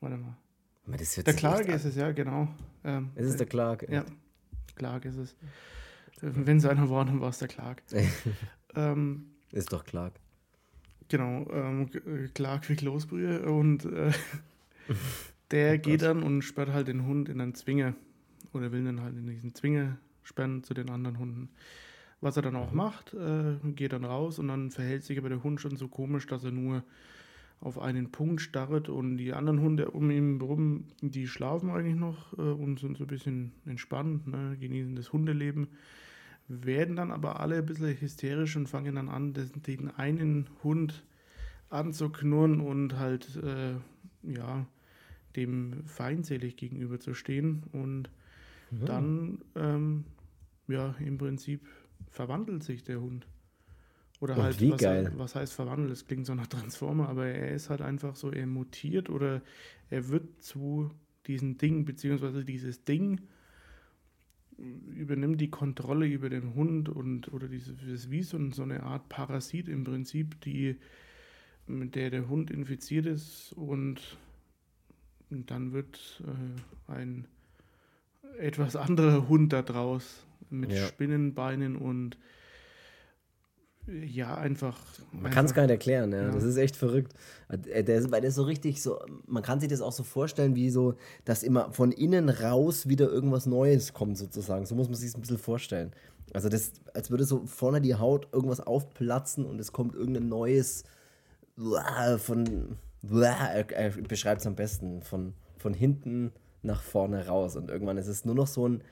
[0.00, 0.36] Warte mal.
[0.84, 2.48] mal der Clark ist es, ja, genau.
[2.84, 3.88] Ähm, ist es der Clark?
[3.88, 4.04] Ja,
[4.76, 5.34] Clark ist es.
[6.20, 7.82] Wenn es einer war, dann war es der Clark.
[8.74, 10.14] ähm, ist doch Clark.
[11.08, 11.90] Genau, ähm,
[12.34, 14.12] Clark wie Kloßbrühe und äh,
[15.50, 17.94] der oh geht dann und sperrt halt den Hund in einen Zwinger
[18.52, 21.48] oder will dann halt in diesen Zwinger sperren zu den anderen Hunden.
[22.20, 22.76] Was er dann auch mhm.
[22.76, 26.26] macht, äh, geht dann raus und dann verhält sich aber der Hund schon so komisch,
[26.26, 26.82] dass er nur
[27.60, 32.36] auf einen Punkt starrt und die anderen Hunde um ihn herum, die schlafen eigentlich noch
[32.38, 35.68] äh, und sind so ein bisschen entspannt, ne, genießen das Hundeleben
[36.48, 39.34] werden dann aber alle ein bisschen hysterisch und fangen dann an,
[39.66, 41.04] den einen Hund
[41.70, 43.74] anzuknurren und halt, äh,
[44.22, 44.66] ja,
[45.36, 47.64] dem feindselig gegenüberzustehen.
[47.72, 48.10] Und
[48.70, 48.86] ja.
[48.86, 50.04] dann, ähm,
[50.68, 51.66] ja, im Prinzip
[52.08, 53.26] verwandelt sich der Hund.
[54.20, 55.12] Oder halt, wie was, geil.
[55.16, 55.90] was heißt verwandelt?
[55.90, 59.42] Das klingt so nach Transformer, aber er ist halt einfach so, er mutiert oder
[59.90, 60.90] er wird zu
[61.26, 63.20] diesem Ding, beziehungsweise dieses Ding
[64.58, 69.84] übernimmt die Kontrolle über den Hund und oder dieses wie so, eine Art Parasit im
[69.84, 70.76] Prinzip, die
[71.66, 74.18] mit der der Hund infiziert ist und
[75.30, 77.26] dann wird äh, ein
[78.38, 80.86] etwas anderer Hund da draus mit ja.
[80.86, 82.18] Spinnenbeinen und
[83.86, 84.78] ja, einfach.
[85.12, 86.22] Man kann es gar nicht erklären, ja.
[86.22, 86.30] ja.
[86.30, 87.12] Das ist echt verrückt.
[87.48, 90.54] Äh, der, weil der ist so richtig so, man kann sich das auch so vorstellen,
[90.54, 90.94] wie so,
[91.24, 94.64] dass immer von innen raus wieder irgendwas Neues kommt, sozusagen.
[94.64, 95.92] So muss man sich es ein bisschen vorstellen.
[96.32, 100.84] Also das, als würde so vorne die Haut irgendwas aufplatzen und es kommt irgendein neues
[102.18, 102.78] von,
[103.10, 107.54] er beschreibt es am besten, von, von hinten nach vorne raus.
[107.54, 108.82] Und irgendwann ist es nur noch so ein,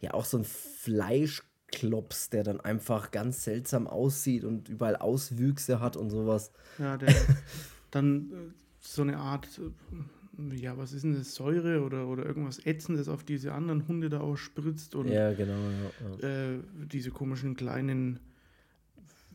[0.00, 1.42] ja, auch so ein Fleisch
[1.72, 6.52] Klops, der dann einfach ganz seltsam aussieht und überall Auswüchse hat und sowas.
[6.78, 7.14] Ja, der
[7.90, 8.34] dann äh,
[8.80, 13.24] so eine Art, äh, ja, was ist denn das, Säure oder, oder irgendwas Ätzendes auf
[13.24, 16.52] diese anderen Hunde da ausspritzt und ja, genau, ja, ja.
[16.54, 18.20] Äh, diese komischen kleinen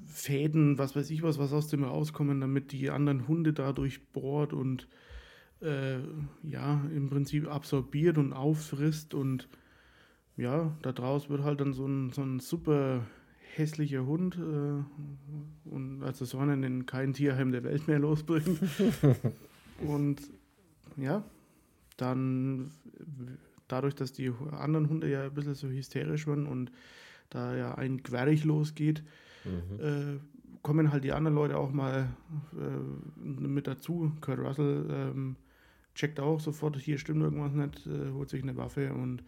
[0.05, 4.53] Fäden, was weiß ich was, was aus dem rauskommen, damit die anderen Hunde da durchbohrt
[4.53, 4.87] und
[5.61, 5.97] äh,
[6.43, 9.47] ja, im Prinzip absorbiert und auffrisst und
[10.37, 13.01] ja, da draus wird halt dann so ein, so ein super
[13.55, 18.59] hässlicher Hund äh, und also so einen in kein Tierheim der Welt mehr losbringen.
[19.79, 20.21] und
[20.95, 21.23] ja,
[21.97, 22.71] dann
[23.67, 26.71] dadurch, dass die anderen Hunde ja ein bisschen so hysterisch waren und
[27.29, 29.03] da ja ein Querich losgeht,
[29.43, 29.79] mhm.
[29.83, 30.19] äh,
[30.61, 32.09] kommen halt die anderen Leute auch mal
[32.53, 34.11] äh, mit dazu.
[34.21, 35.35] Kurt Russell ähm,
[35.95, 39.23] checkt auch sofort, hier stimmt irgendwas nicht, äh, holt sich eine Waffe und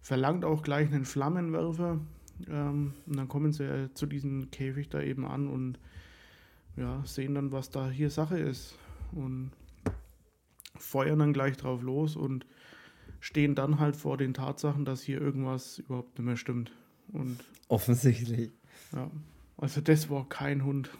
[0.00, 2.00] verlangt auch gleich einen Flammenwerfer.
[2.48, 5.78] Ähm, und dann kommen sie äh, zu diesem Käfig da eben an und
[6.76, 8.76] ja, sehen dann, was da hier Sache ist.
[9.12, 9.50] Und
[10.76, 12.46] feuern dann gleich drauf los und
[13.20, 16.72] stehen dann halt vor den Tatsachen, dass hier irgendwas überhaupt nicht mehr stimmt.
[17.12, 18.50] Und offensichtlich.
[18.92, 19.10] Ja,
[19.56, 20.90] also das war kein Hund.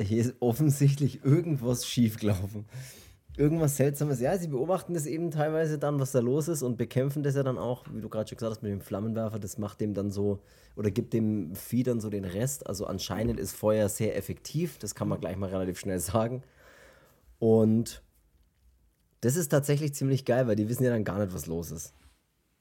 [0.00, 2.66] Hier ist offensichtlich irgendwas schiefgelaufen.
[3.38, 4.20] Irgendwas Seltsames.
[4.20, 7.42] Ja, sie beobachten das eben teilweise dann, was da los ist und bekämpfen das ja
[7.42, 9.38] dann auch, wie du gerade schon gesagt hast, mit dem Flammenwerfer.
[9.38, 10.40] Das macht dem dann so
[10.74, 12.66] oder gibt dem Vieh dann so den Rest.
[12.66, 14.78] Also anscheinend ist Feuer sehr effektiv.
[14.78, 16.42] Das kann man gleich mal relativ schnell sagen.
[17.38, 18.02] Und
[19.20, 21.92] das ist tatsächlich ziemlich geil, weil die wissen ja dann gar nicht, was los ist.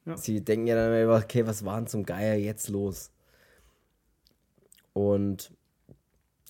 [0.05, 0.17] Ja.
[0.17, 3.11] Sie denken ja dann immer, okay, was war denn zum Geier jetzt los?
[4.93, 5.51] Und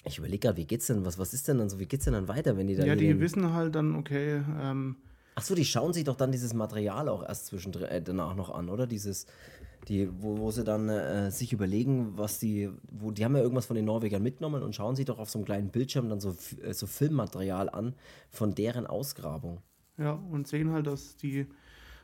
[0.05, 2.13] ich überlege gerade, wie geht's denn, was, was ist denn dann so, wie geht's denn
[2.13, 2.87] dann weiter, wenn die dann.
[2.87, 4.41] Ja, die wissen halt dann, okay.
[4.61, 4.97] Ähm,
[5.35, 8.69] Achso, die schauen sich doch dann dieses Material auch erst zwischendrin äh, danach noch an,
[8.69, 8.87] oder?
[8.87, 9.25] Dieses,
[9.87, 13.65] die, wo, wo sie dann äh, sich überlegen, was die, wo die haben ja irgendwas
[13.65, 16.35] von den Norwegern mitgenommen und schauen sich doch auf so einem kleinen Bildschirm dann so,
[16.63, 17.95] äh, so Filmmaterial an
[18.29, 19.59] von deren Ausgrabung.
[19.97, 21.47] Ja, und sehen halt, dass die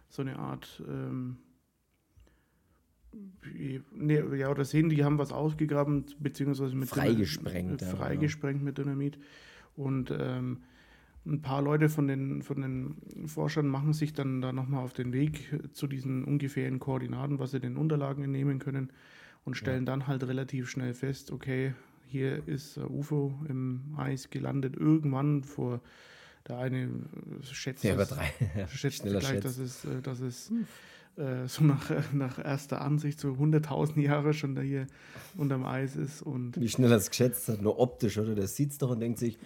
[0.10, 1.38] so eine Art ähm,
[3.94, 8.66] nee, ja, oder sehen, die haben was ausgegraben, beziehungsweise mit freigesprengt, Dynamit, freigesprengt genau.
[8.66, 9.20] mit Dynamit.
[9.76, 10.64] Und ähm,
[11.26, 15.14] ein paar Leute von den, von den Forschern machen sich dann da nochmal auf den
[15.14, 18.92] Weg zu diesen ungefähren Koordinaten, was sie den Unterlagen entnehmen können
[19.46, 19.92] und stellen ja.
[19.92, 21.74] dann halt relativ schnell fest, okay,
[22.08, 25.82] hier ist UFO im Eis gelandet, irgendwann vor
[26.48, 26.90] der eine
[27.44, 28.34] schätzt, ja, das, drei.
[28.68, 29.46] schätzt gleich, schätzt.
[29.46, 30.66] dass es, äh, dass es hm
[31.18, 34.88] äh, so nach, nach erster Ansicht so 100.000 Jahre schon da hier
[35.38, 36.22] unterm Eis ist.
[36.22, 38.36] Und Wie schnell er es geschätzt hat, nur optisch, oder?
[38.36, 39.38] Der sieht es doch und denkt sich,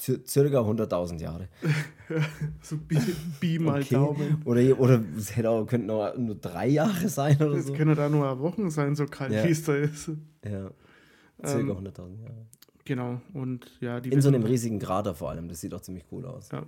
[0.00, 1.48] circa 100.000 Jahre.
[2.62, 2.98] so Bi,
[3.40, 3.94] Bi mal okay.
[3.94, 4.42] Daumen.
[4.44, 7.72] Oder, oder es hätte auch, könnten auch nur drei Jahre sein oder das so.
[7.72, 9.44] Es können da nur Wochen sein, so kalt ja.
[9.44, 10.10] wie es da ist.
[10.44, 10.70] Ja,
[11.44, 12.46] circa ähm, 100.000 Jahre.
[12.84, 16.06] Genau, und ja, die In so einem riesigen Krater vor allem, das sieht auch ziemlich
[16.10, 16.48] cool aus.
[16.50, 16.64] Ja,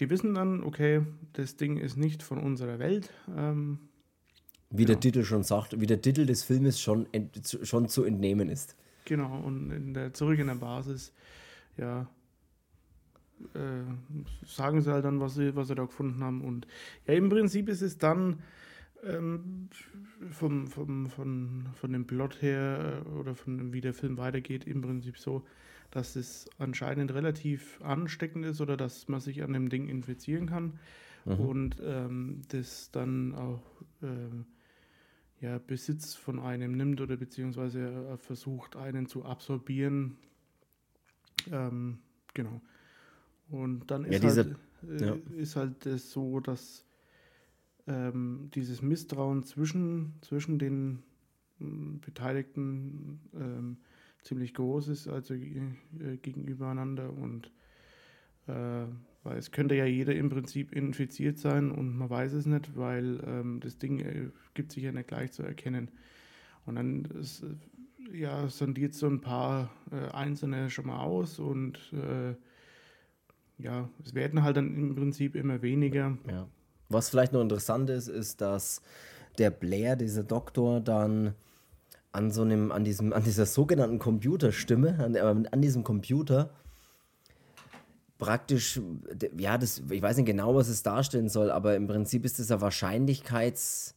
[0.00, 1.02] die wissen dann, okay,
[1.32, 3.12] das Ding ist nicht von unserer Welt.
[3.36, 3.78] Ähm,
[4.70, 4.88] wie ja.
[4.88, 7.06] der Titel schon sagt, wie der Titel des Filmes schon,
[7.62, 8.76] schon zu entnehmen ist.
[9.04, 11.12] Genau, und in der, zurück in der Basis,
[11.76, 12.08] ja,
[13.54, 16.42] äh, sagen sie halt dann, was sie, was sie da gefunden haben.
[16.42, 16.66] Und
[17.06, 18.42] ja, im Prinzip ist es dann
[19.04, 19.68] ähm,
[20.32, 24.80] vom, vom, von, von dem Plot her äh, oder von wie der Film weitergeht, im
[24.80, 25.44] Prinzip so,
[25.90, 30.78] dass es anscheinend relativ ansteckend ist oder dass man sich an dem Ding infizieren kann
[31.24, 31.40] mhm.
[31.40, 33.62] und ähm, das dann auch
[34.02, 40.16] äh, ja, Besitz von einem nimmt oder beziehungsweise versucht, einen zu absorbieren.
[41.52, 41.98] Ähm,
[42.34, 42.60] genau.
[43.48, 44.56] Und dann ist, ja, halt,
[44.88, 45.16] äh, ja.
[45.36, 46.84] ist halt das so, dass
[47.86, 51.02] ähm, dieses Misstrauen zwischen, zwischen den
[51.60, 51.64] äh,
[52.00, 53.76] Beteiligten ähm,
[54.26, 57.50] ziemlich groß ist, also äh, gegenübereinander und
[58.46, 58.86] äh,
[59.22, 63.20] weil es könnte ja jeder im Prinzip infiziert sein und man weiß es nicht, weil
[63.26, 65.90] ähm, das Ding äh, gibt sich ja nicht gleich zu erkennen.
[66.64, 67.44] Und dann ist,
[68.12, 72.34] ja, sondiert so ein paar äh, Einzelne schon mal aus und äh,
[73.58, 76.16] ja, es werden halt dann im Prinzip immer weniger.
[76.30, 76.46] Ja.
[76.88, 78.80] Was vielleicht noch interessant ist, ist, dass
[79.38, 81.34] der Blair, dieser Doktor, dann
[82.16, 86.50] an so einem, an diesem, an dieser sogenannten Computerstimme, an, äh, an diesem Computer
[88.18, 88.80] praktisch,
[89.36, 92.50] ja, das, ich weiß nicht genau, was es darstellen soll, aber im Prinzip ist das
[92.50, 93.94] eine Wahrscheinlichkeitsrechnung.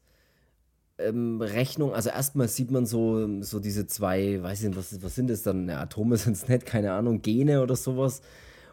[1.00, 5.30] Ähm, also erstmal sieht man so, so diese zwei, weiß ich nicht, was, was sind
[5.30, 5.70] das dann?
[5.70, 8.22] Atome sind es nicht, keine Ahnung, Gene oder sowas.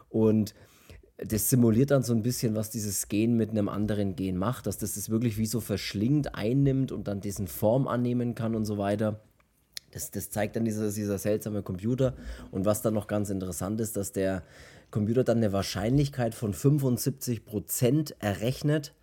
[0.09, 0.53] Und
[1.17, 4.77] das simuliert dann so ein bisschen, was dieses Gen mit einem anderen Gen macht, dass
[4.77, 8.77] das das wirklich wie so verschlingt, einnimmt und dann diesen Form annehmen kann und so
[8.77, 9.21] weiter.
[9.91, 12.15] Das, das zeigt dann dieser, dieser seltsame Computer.
[12.51, 14.43] Und was dann noch ganz interessant ist, dass der
[14.91, 18.93] Computer dann eine Wahrscheinlichkeit von 75% errechnet,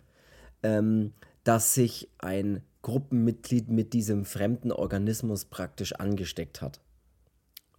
[0.63, 1.13] ähm,
[1.43, 6.81] dass sich ein Gruppenmitglied mit diesem fremden Organismus praktisch angesteckt hat.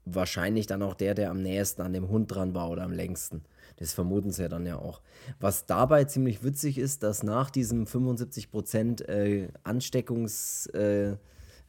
[0.04, 3.42] Wahrscheinlich dann auch der, der am nächsten an dem Hund dran war oder am längsten.
[3.76, 5.00] Das vermuten sie ja dann ja auch.
[5.40, 10.66] Was dabei ziemlich witzig ist, dass nach diesem 75% äh, Ansteckungs...
[10.68, 11.16] Äh,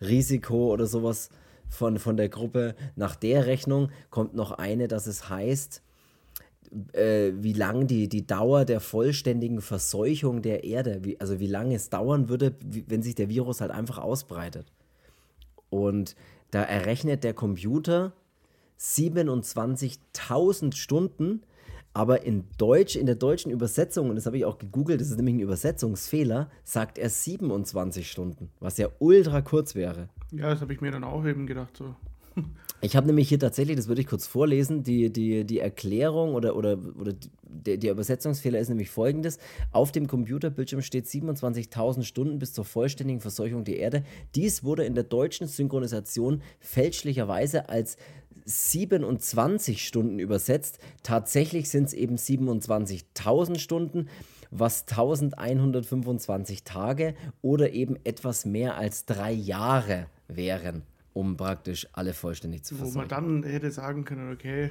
[0.01, 1.29] Risiko oder sowas
[1.69, 2.75] von, von der Gruppe.
[2.95, 5.81] Nach der Rechnung kommt noch eine, dass es heißt,
[6.93, 11.75] äh, wie lang die, die Dauer der vollständigen Verseuchung der Erde, wie, also wie lange
[11.75, 14.71] es dauern würde, wie, wenn sich der Virus halt einfach ausbreitet.
[15.69, 16.15] Und
[16.51, 18.13] da errechnet der Computer
[18.79, 21.41] 27.000 Stunden
[21.97, 25.17] Aber in Deutsch, in der deutschen Übersetzung, und das habe ich auch gegoogelt, das ist
[25.17, 30.07] nämlich ein Übersetzungsfehler, sagt er 27 Stunden, was ja ultra kurz wäre.
[30.31, 31.75] Ja, das habe ich mir dann auch eben gedacht.
[31.75, 31.95] So.
[32.79, 36.55] Ich habe nämlich hier tatsächlich, das würde ich kurz vorlesen, die, die, die Erklärung oder,
[36.55, 39.39] oder, oder der, der Übersetzungsfehler ist nämlich folgendes.
[39.71, 44.03] Auf dem Computerbildschirm steht 27.000 Stunden bis zur vollständigen Verseuchung der Erde.
[44.35, 47.97] Dies wurde in der deutschen Synchronisation fälschlicherweise als
[48.47, 50.79] 27 Stunden übersetzt.
[51.03, 54.09] Tatsächlich sind es eben 27.000 Stunden
[54.49, 60.83] was 1125 Tage oder eben etwas mehr als drei Jahre wären
[61.17, 63.09] um praktisch alle vollständig zu versorgen.
[63.09, 64.69] Wo man dann hätte sagen können, okay,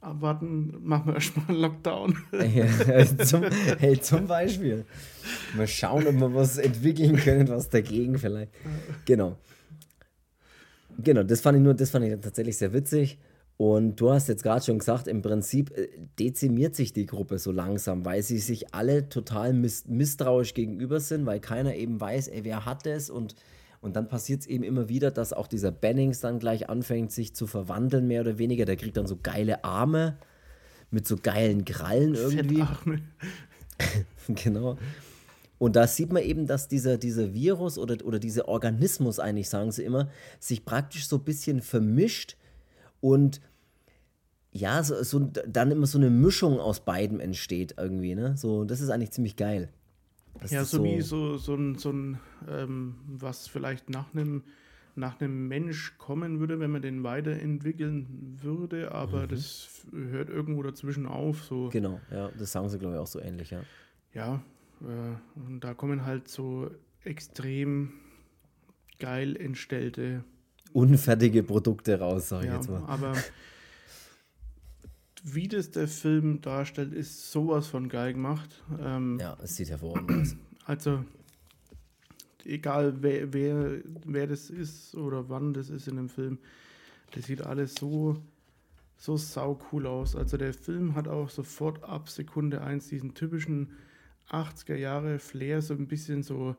[0.00, 2.18] abwarten, machen wir erstmal einen Lockdown.
[2.32, 3.44] ja, zum,
[3.78, 4.84] hey, zum Beispiel.
[5.56, 8.50] Mal schauen, ob wir was entwickeln können, was dagegen vielleicht.
[9.04, 9.38] Genau.
[11.02, 13.18] Genau, das fand ich nur, das fand ich tatsächlich sehr witzig.
[13.56, 15.88] Und du hast jetzt gerade schon gesagt, im Prinzip äh,
[16.18, 21.40] dezimiert sich die Gruppe so langsam, weil sie sich alle total misstrauisch gegenüber sind, weil
[21.40, 23.34] keiner eben weiß, ey, wer hat das und
[23.82, 27.34] und dann passiert es eben immer wieder, dass auch dieser Bennings dann gleich anfängt, sich
[27.34, 28.66] zu verwandeln, mehr oder weniger.
[28.66, 30.18] Der kriegt dann so geile Arme
[30.90, 32.64] mit so geilen Krallen irgendwie.
[34.28, 34.76] genau.
[35.60, 39.72] Und da sieht man eben, dass dieser, dieser Virus oder, oder dieser Organismus eigentlich, sagen
[39.72, 40.08] sie immer,
[40.38, 42.38] sich praktisch so ein bisschen vermischt
[43.02, 43.42] und
[44.52, 48.14] ja, so, so, dann immer so eine Mischung aus beiden entsteht irgendwie.
[48.14, 48.38] Ne?
[48.38, 49.68] So, das ist eigentlich ziemlich geil.
[50.40, 54.42] Das ja, so, so, wie so, so ein, so ein ähm, was vielleicht nach einem
[54.96, 59.28] nach einem Mensch kommen würde, wenn man den weiterentwickeln würde, aber mhm.
[59.28, 61.44] das hört irgendwo dazwischen auf.
[61.44, 61.68] So.
[61.68, 63.60] Genau, ja, das sagen sie, glaube ich, auch so ähnlich, ja.
[64.12, 64.42] Ja,
[64.80, 66.70] und da kommen halt so
[67.04, 67.92] extrem
[68.98, 70.24] geil entstellte
[70.72, 72.84] unfertige Produkte raus, sag ich ja, jetzt mal.
[72.86, 73.14] Aber
[75.22, 78.62] wie das der Film darstellt, ist sowas von geil gemacht.
[78.80, 80.36] Ähm, ja, es sieht hervorragend aus.
[80.64, 81.04] Also,
[82.44, 86.38] egal wer, wer, wer das ist oder wann das ist in dem Film,
[87.12, 88.22] das sieht alles so,
[88.96, 90.14] so sau cool aus.
[90.14, 93.72] Also, der Film hat auch sofort ab Sekunde 1 diesen typischen
[94.30, 96.56] 80er Jahre Flair, so ein bisschen so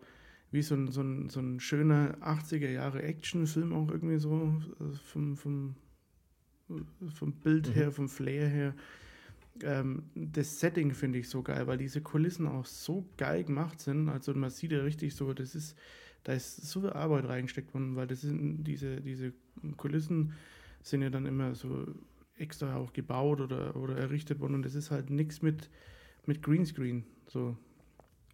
[0.51, 4.99] wie so ein, so ein, so ein schöner 80er Jahre Actionfilm auch irgendwie so also
[5.05, 5.75] vom, vom
[7.13, 7.73] vom Bild mhm.
[7.73, 8.73] her, vom Flair her.
[9.63, 14.09] Ähm, das Setting finde ich so geil, weil diese Kulissen auch so geil gemacht sind.
[14.09, 15.77] Also man sieht ja richtig so, das ist,
[16.23, 19.33] da ist so viel Arbeit reingesteckt worden, weil das sind diese, diese
[19.77, 20.33] Kulissen
[20.81, 21.87] sind ja dann immer so
[22.37, 25.69] extra auch gebaut oder, oder errichtet worden und das ist halt nichts mit,
[26.25, 27.03] mit Greenscreen.
[27.27, 27.55] So.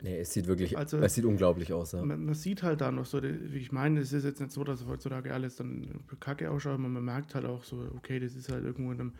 [0.01, 1.93] Nee, es sieht wirklich, also, es sieht unglaublich aus.
[1.93, 2.03] Ja.
[2.03, 4.63] Man, man, sieht halt da noch so, wie ich meine, es ist jetzt nicht so,
[4.63, 5.87] dass heutzutage alles dann
[6.19, 9.13] kacke ausschaut, aber man merkt halt auch so, okay, das ist halt irgendwo in einem,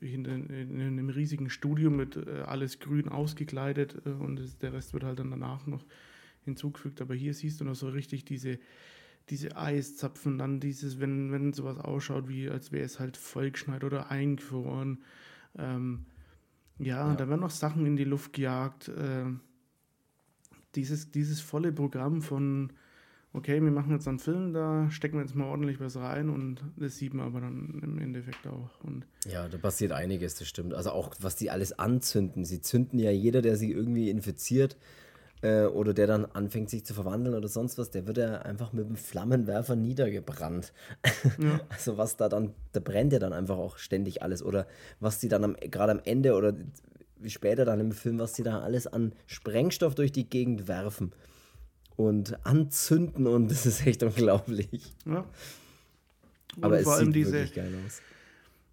[0.00, 4.92] in, in einem riesigen Studio mit äh, alles grün ausgekleidet äh, und das, der Rest
[4.92, 5.84] wird halt dann danach noch
[6.44, 7.00] hinzugefügt.
[7.00, 8.60] Aber hier siehst du noch so richtig diese,
[9.28, 14.10] diese Eiszapfen, dann dieses, wenn, wenn sowas ausschaut, wie als wäre es halt vollgeschneit oder
[14.10, 15.02] eingefroren.
[15.58, 16.06] Ähm,
[16.78, 18.88] ja, ja, da werden noch Sachen in die Luft gejagt.
[18.88, 19.26] Äh,
[20.74, 22.72] dieses, dieses volle Programm von,
[23.32, 26.64] okay, wir machen jetzt einen Film, da stecken wir jetzt mal ordentlich was rein und
[26.76, 28.82] das sieht man aber dann im Endeffekt auch.
[28.82, 30.74] Und ja, da passiert einiges, das stimmt.
[30.74, 32.44] Also auch, was die alles anzünden.
[32.44, 34.76] Sie zünden ja jeder, der sich irgendwie infiziert
[35.42, 38.72] äh, oder der dann anfängt, sich zu verwandeln oder sonst was, der wird ja einfach
[38.72, 40.72] mit dem Flammenwerfer niedergebrannt.
[41.38, 41.60] Ja.
[41.68, 44.42] Also was da dann, da brennt ja dann einfach auch ständig alles.
[44.42, 44.66] Oder
[45.00, 46.54] was die dann gerade am Ende oder
[47.26, 51.12] später dann im Film, was sie da alles an Sprengstoff durch die Gegend werfen
[51.96, 54.94] und anzünden und das ist echt unglaublich.
[55.06, 55.24] Ja.
[56.60, 58.00] Aber es sieht diese, wirklich geil aus.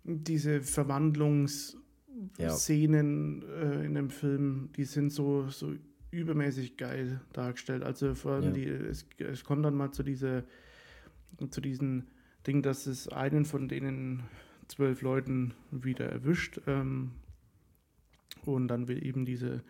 [0.04, 3.48] Diese Verwandlungsszenen ja.
[3.62, 5.74] äh, in dem Film, die sind so, so
[6.12, 7.84] übermäßig geil dargestellt.
[7.84, 8.52] Also vor allem ja.
[8.52, 10.44] die, es, es kommt dann mal zu dieser
[11.50, 12.04] zu diesem
[12.46, 14.24] Ding, dass es einen von denen
[14.68, 16.62] zwölf Leuten wieder erwischt.
[16.68, 17.12] Ähm,
[18.46, 19.64] und dann will eben diese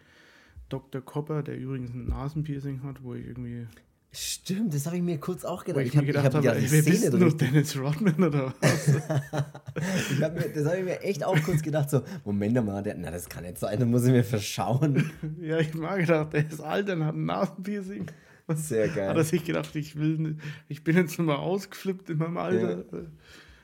[0.69, 1.01] Dr.
[1.01, 3.67] Copper, der übrigens ein Nasenpiercing hat, wo ich irgendwie.
[4.13, 5.85] Stimmt, das habe ich mir kurz auch gedacht.
[5.85, 8.87] Ich, ich habe gedacht, hab, habe, wer bist du, Dennis Rodman oder was?
[10.21, 13.09] hab mir, das habe ich mir echt auch kurz gedacht, so, Moment mal, der, na,
[13.09, 15.09] das kann nicht sein, da muss ich mir verschauen.
[15.41, 18.07] ja, ich habe gedacht, der ist alt, der hat ein Nasenpiercing.
[18.53, 19.07] Sehr geil.
[19.07, 20.37] Hat er sich gedacht, ich will,
[20.67, 22.83] ich bin jetzt mal ausgeflippt in meinem Alter.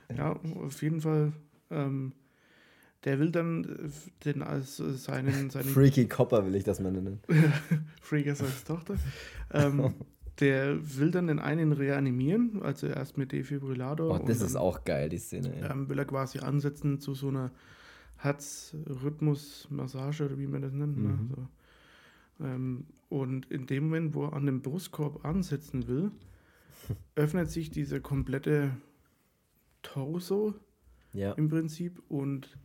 [0.10, 1.34] Ja, ja auf jeden Fall.
[1.70, 2.14] Ähm,
[3.04, 3.90] der will dann äh,
[4.24, 7.20] den als äh, seinen, seinen Freaky Copper will ich das mal nennen.
[8.02, 8.96] Freaky als Tochter.
[9.54, 9.94] Ähm,
[10.40, 14.20] der will dann den einen reanimieren, also erst mit Defibrillator.
[14.22, 15.54] Oh, das ist auch geil, die Szene.
[15.62, 15.72] Ja.
[15.72, 17.52] Ähm, will er quasi ansetzen zu so einer
[18.18, 20.98] Herzrhythmusmassage oder wie man das nennt.
[20.98, 21.10] Ne?
[21.10, 21.30] Mhm.
[21.36, 21.48] So.
[22.46, 26.12] Ähm, und in dem Moment, wo er an dem Brustkorb ansetzen will,
[27.16, 28.72] öffnet sich dieser komplette
[29.82, 30.54] Torso
[31.14, 31.32] Ja.
[31.34, 32.58] im Prinzip und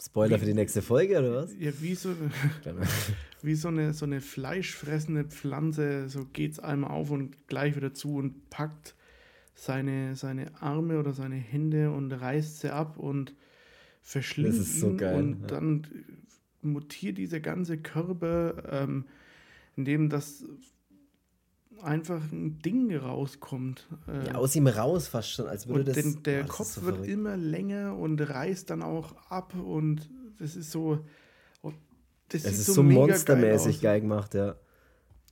[0.00, 1.54] Spoiler Wie- für die nächste Folge, oder was?
[1.58, 2.14] ja, wie so,
[3.42, 8.16] wie so eine, so eine fleischfressende Pflanze, so geht's einmal auf und gleich wieder zu
[8.16, 8.94] und packt
[9.54, 13.34] seine, seine Arme oder seine Hände und reißt sie ab und
[14.02, 15.46] verschlingt Das ist so geil, und ja.
[15.46, 15.86] dann
[16.60, 19.04] mutiert dieser ganze Körper, ähm,
[19.76, 20.44] in dem das
[21.82, 23.86] einfach ein Ding rauskommt.
[24.08, 25.96] Äh, Ja, aus ihm raus fast schon, als würde das.
[25.96, 30.08] den, der Ah, das Kopf so wird immer länger und reißt dann auch ab und
[30.38, 31.00] das ist so.
[31.62, 31.74] und
[32.28, 33.82] das Es ist so mega monstermäßig aus.
[33.82, 34.56] geil gemacht, ja.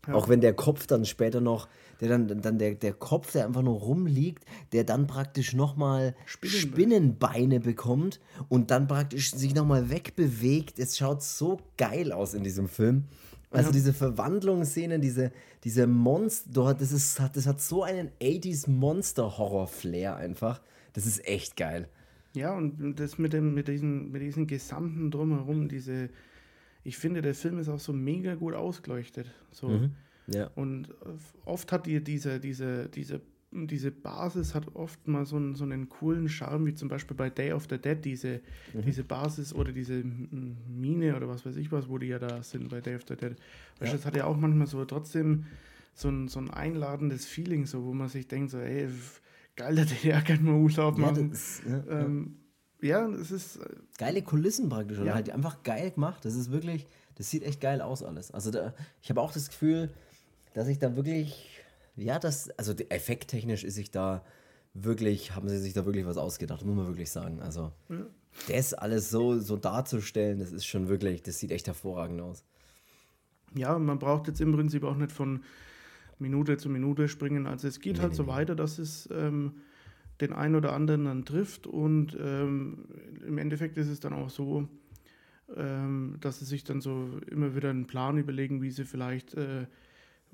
[0.07, 0.15] Ja.
[0.15, 1.69] Auch wenn der Kopf dann später noch,
[2.01, 6.61] der dann, dann der, der Kopf, der einfach nur rumliegt, der dann praktisch nochmal Spinnenbeine.
[6.73, 8.19] Spinnenbeine bekommt
[8.49, 10.81] und dann praktisch sich nochmal wegbewegt.
[10.81, 13.05] Es schaut so geil aus in diesem Film.
[13.53, 13.73] Also Ja.
[13.73, 15.31] diese Verwandlungsszenen, diese,
[15.65, 20.61] diese Monster, das, ist, das hat so einen 80s Monster-Horror-Flair einfach.
[20.95, 21.89] Das ist echt geil.
[22.35, 26.09] Ja, und das mit dem, mit diesen, mit diesen gesamten drumherum, diese,
[26.83, 29.31] ich finde, der Film ist auch so mega gut ausgeleuchtet.
[29.51, 29.69] So.
[29.69, 29.93] Mhm.
[30.29, 30.51] Ja.
[30.55, 30.89] Und
[31.45, 33.21] oft hat die diese, diese, diese,
[33.53, 37.29] diese Basis hat oft mal so einen, so einen coolen Charme, wie zum Beispiel bei
[37.31, 38.41] Day of the Dead, diese,
[38.73, 38.83] Mhm.
[38.87, 42.69] diese Basis oder diese Mine oder was weiß ich was, wo die ja da sind
[42.69, 43.37] bei Day of the Dead.
[43.79, 45.45] Weißt, du, das hat ja auch manchmal so trotzdem
[45.95, 48.89] so ein, so ein einladendes Feeling, so wo man sich denkt, so, ey,
[49.57, 51.31] geil, dass die ja keinen mal Urlaub Ja, machen.
[51.31, 52.05] das, ja, ja.
[52.07, 52.37] ähm,
[52.81, 53.67] ja, es ist, äh,
[53.99, 55.15] geile Kulissen praktisch oder Ja.
[55.15, 56.25] halt einfach geil gemacht.
[56.25, 56.87] Das ist wirklich,
[57.17, 58.31] das sieht echt geil aus alles.
[58.31, 58.73] Also da,
[59.03, 59.91] ich habe auch das Gefühl,
[60.55, 61.62] dass ich da wirklich,
[61.97, 64.25] ja, das, also effekttechnisch ist sich da
[64.75, 67.41] wirklich, haben sie sich da wirklich was ausgedacht, muss man wirklich sagen.
[67.43, 67.73] Also
[68.49, 72.45] das alles so, so darzustellen, das ist schon wirklich, das sieht echt hervorragend aus.
[73.55, 75.43] Ja, man braucht jetzt im Prinzip auch nicht von
[76.19, 77.47] Minute zu Minute springen.
[77.47, 78.29] Also es geht Nee, halt nee, so nee.
[78.29, 79.57] weiter, dass es ähm,
[80.21, 82.87] den einen oder anderen dann trifft und ähm,
[83.27, 84.69] im Endeffekt ist es dann auch so,
[85.57, 89.67] ähm, dass sie sich dann so immer wieder einen Plan überlegen, wie sie vielleicht äh,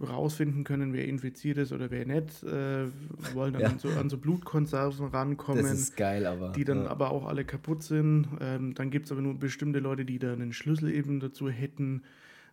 [0.01, 2.43] rausfinden können, wer infiziert ist oder wer nicht.
[2.45, 2.87] Äh,
[3.35, 3.69] wollen dann Ja.
[3.69, 6.51] an, so, an so Blutkonserven rankommen Das ist geil, aber.
[6.53, 6.91] die dann ja.
[6.91, 8.29] aber auch alle kaputt sind.
[8.41, 12.03] Ähm, dann gibt es aber nur bestimmte Leute, die da einen Schlüssel eben dazu hätten.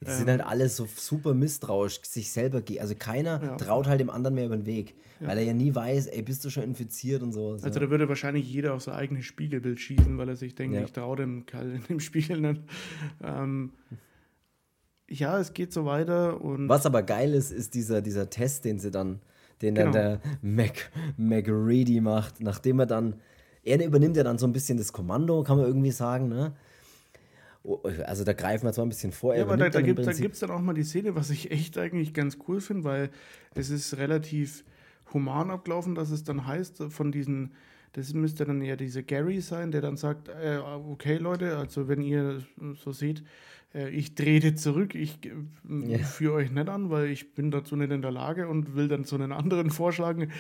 [0.05, 2.61] Die sind halt alle so super misstrauisch, sich selber.
[2.61, 3.55] ge- Also keiner Ja.
[3.57, 4.93] traut halt dem anderen mehr über den Weg.
[5.21, 7.51] Weil er ja nie weiß, ey, bist du schon infiziert und so.
[7.53, 10.91] Also da würde wahrscheinlich jeder auf sein eigenes Spiegelbild schießen, weil er sich denkt, ich
[10.91, 12.61] traue dem Kerl in dem Spiegel nicht.
[13.23, 13.71] Ähm,
[15.09, 18.79] ja, es geht so weiter und Was aber geil ist, ist dieser, dieser Test, den
[18.79, 19.19] sie dann,
[19.61, 19.97] den dann Genau.
[19.97, 23.15] der Mac, MacReady macht, nachdem er dann,
[23.63, 26.53] er übernimmt ja dann so ein bisschen das Kommando, kann man irgendwie sagen, ne?
[27.63, 29.85] Oh, Also da greifen wir zwar ein bisschen vor, er Ja, aber da, da dann
[30.17, 33.09] gibt es dann auch mal die Szene, was ich echt eigentlich ganz cool finde, weil
[33.55, 34.63] es ist relativ
[35.13, 37.53] human abgelaufen, dass es dann heißt, von diesen,
[37.93, 40.57] das müsste dann ja dieser Gary sein, der dann sagt, äh,
[40.89, 42.41] okay Leute, also wenn ihr
[42.83, 43.23] so seht,
[43.89, 45.97] ich trete zurück, ich äh, Ja.
[45.99, 49.03] führe euch nicht an, weil ich bin dazu nicht in der Lage und will dann
[49.03, 50.31] so einen anderen vorschlagen,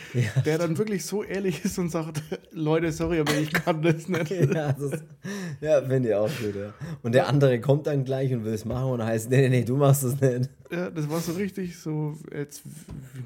[0.45, 2.21] der dann wirklich so ehrlich ist und sagt,
[2.51, 4.29] Leute, sorry, aber ich kann das nicht.
[4.31, 5.03] ja, das
[5.61, 6.73] ja finde ich auch gut, ja.
[7.03, 9.63] Und der andere kommt dann gleich und will es machen und heißt, nee, nee, nee,
[9.65, 10.49] du machst es nicht.
[10.71, 12.63] Ja, das war so richtig so, jetzt,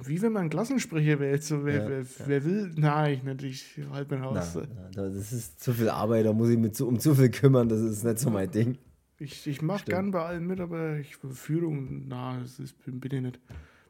[0.06, 1.44] wie wenn man Klassensprecher wählt.
[1.44, 2.06] So, wer, Ja, wer, ja.
[2.26, 2.72] wer will?
[2.76, 4.58] Nein, ich nicht, ich halte mein Na, Haus.
[4.96, 7.70] na, das ist zu viel Arbeit, da muss ich mich zu, um zu viel kümmern,
[7.70, 8.78] das ist nicht so mein Ding.
[9.20, 13.14] Ich, ich mache gern bei allen mit, aber ich Führung, na, das ist, bin, bin
[13.14, 13.40] ich nicht.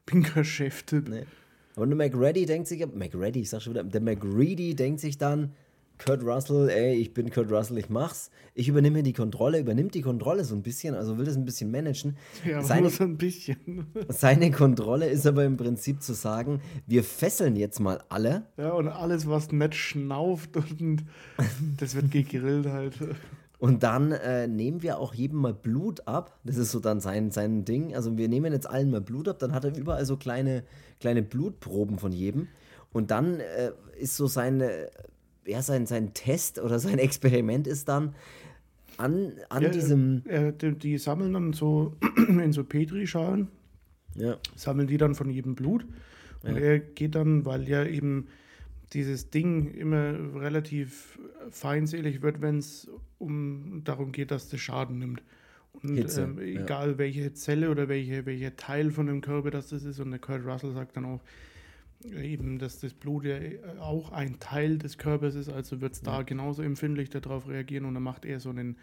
[0.04, 1.08] Bin kein Cheftyp.
[1.08, 1.24] Nee.
[1.76, 5.52] Aber der McReady denkt sich, McReady, ich sag schon wieder, der McReady denkt sich dann,
[6.04, 8.30] Kurt Russell, ey, ich bin Kurt Russell, ich mach's.
[8.54, 11.70] Ich übernehme die Kontrolle, übernimmt die Kontrolle so ein bisschen, also will das ein bisschen
[11.70, 12.16] managen.
[12.44, 13.86] Ja, Seine, nur so ein bisschen.
[14.08, 18.88] seine Kontrolle ist aber im Prinzip zu sagen, wir fesseln jetzt mal alle Ja, und
[18.88, 21.04] alles, was nicht schnauft und
[21.76, 22.98] das wird gegrillt halt.
[23.60, 26.38] Und dann äh, nehmen wir auch jedem mal Blut ab.
[26.44, 27.94] Das ist so dann sein, sein Ding.
[27.94, 30.64] Also wir nehmen jetzt allen mal Blut ab, dann hat er überall so kleine,
[30.98, 32.48] kleine Blutproben von jedem.
[32.92, 34.88] Und dann äh, ist so seine,
[35.46, 38.14] ja, sein, sein Test oder sein Experiment ist dann
[38.96, 40.22] an, an Ja, diesem.
[40.26, 41.96] äh, die, die sammeln dann so
[42.28, 43.48] in so Petrischalen
[44.16, 45.84] Ja, sammeln die dann von jedem Blut.
[46.42, 48.28] Und er geht dann, weil ja eben
[48.92, 51.18] dieses Ding immer relativ
[51.50, 52.88] feindselig wird, wenn es
[53.18, 55.22] um darum geht, dass das Schaden nimmt.
[55.72, 56.62] Und Hitze, ähm, ja.
[56.62, 60.44] egal welche Zelle oder welche, welcher Teil von dem Körper das ist, und der Kurt
[60.44, 61.20] Russell sagt dann auch,
[62.04, 63.36] eben, dass das Blut ja
[63.78, 67.94] auch ein Teil des Körpers ist, also wird es da genauso empfindlich darauf reagieren und
[67.94, 68.76] dann macht er so einen,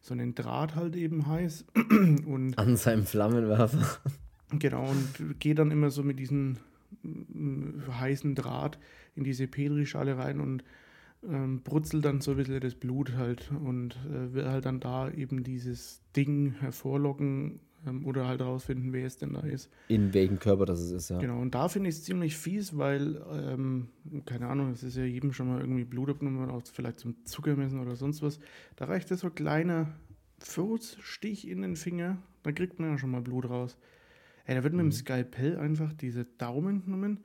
[0.00, 1.64] so einen Draht halt eben heiß.
[2.26, 4.00] und An seinem Flammenwerfer.
[4.58, 6.56] Genau, und geht dann immer so mit diesem mm,
[7.90, 8.78] heißen Draht
[9.14, 10.64] in diese Petrischale rein und
[11.28, 15.10] ähm, brutzelt dann so ein bisschen das Blut halt und äh, will halt dann da
[15.10, 19.70] eben dieses Ding hervorlocken ähm, oder halt herausfinden, wer es denn da ist.
[19.88, 21.18] In welchem Körper das ist, ja.
[21.18, 23.88] Genau, und da finde ich es ziemlich fies, weil, ähm,
[24.26, 27.80] keine Ahnung, es ist ja jedem schon mal irgendwie Blut abgenommen, auch vielleicht zum Zuckermessen
[27.80, 28.38] oder sonst was.
[28.76, 29.94] Da reicht ja so ein kleiner
[30.38, 33.78] Furzstich in den Finger, da kriegt man ja schon mal Blut raus.
[34.46, 34.92] Ey, da wird mit dem mhm.
[34.92, 37.20] Skalpell einfach diese Daumen genommen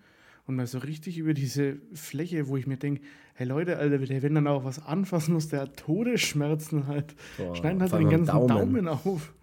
[0.46, 3.02] und mal so richtig über diese Fläche, wo ich mir denke,
[3.36, 7.16] hey Leute, Alter, wenn dann auch was anfassen muss, der hat Todesschmerzen halt.
[7.38, 8.48] Boah, Schneiden halt den ganzen Daumen.
[8.48, 8.88] Daumen.
[8.88, 9.34] auf.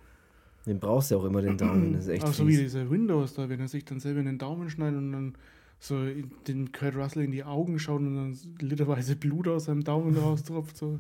[0.67, 1.93] Den brauchst du ja auch immer, den Daumen.
[1.93, 4.27] Das ist echt Auch so wie dieser Windows da, wenn er sich dann selber in
[4.27, 5.35] den Daumen schneidet und dann
[5.79, 6.05] so
[6.49, 10.77] den Kurt Russell in die Augen schaut und dann literweise Blut aus seinem Daumen raustropft.
[10.77, 10.99] So.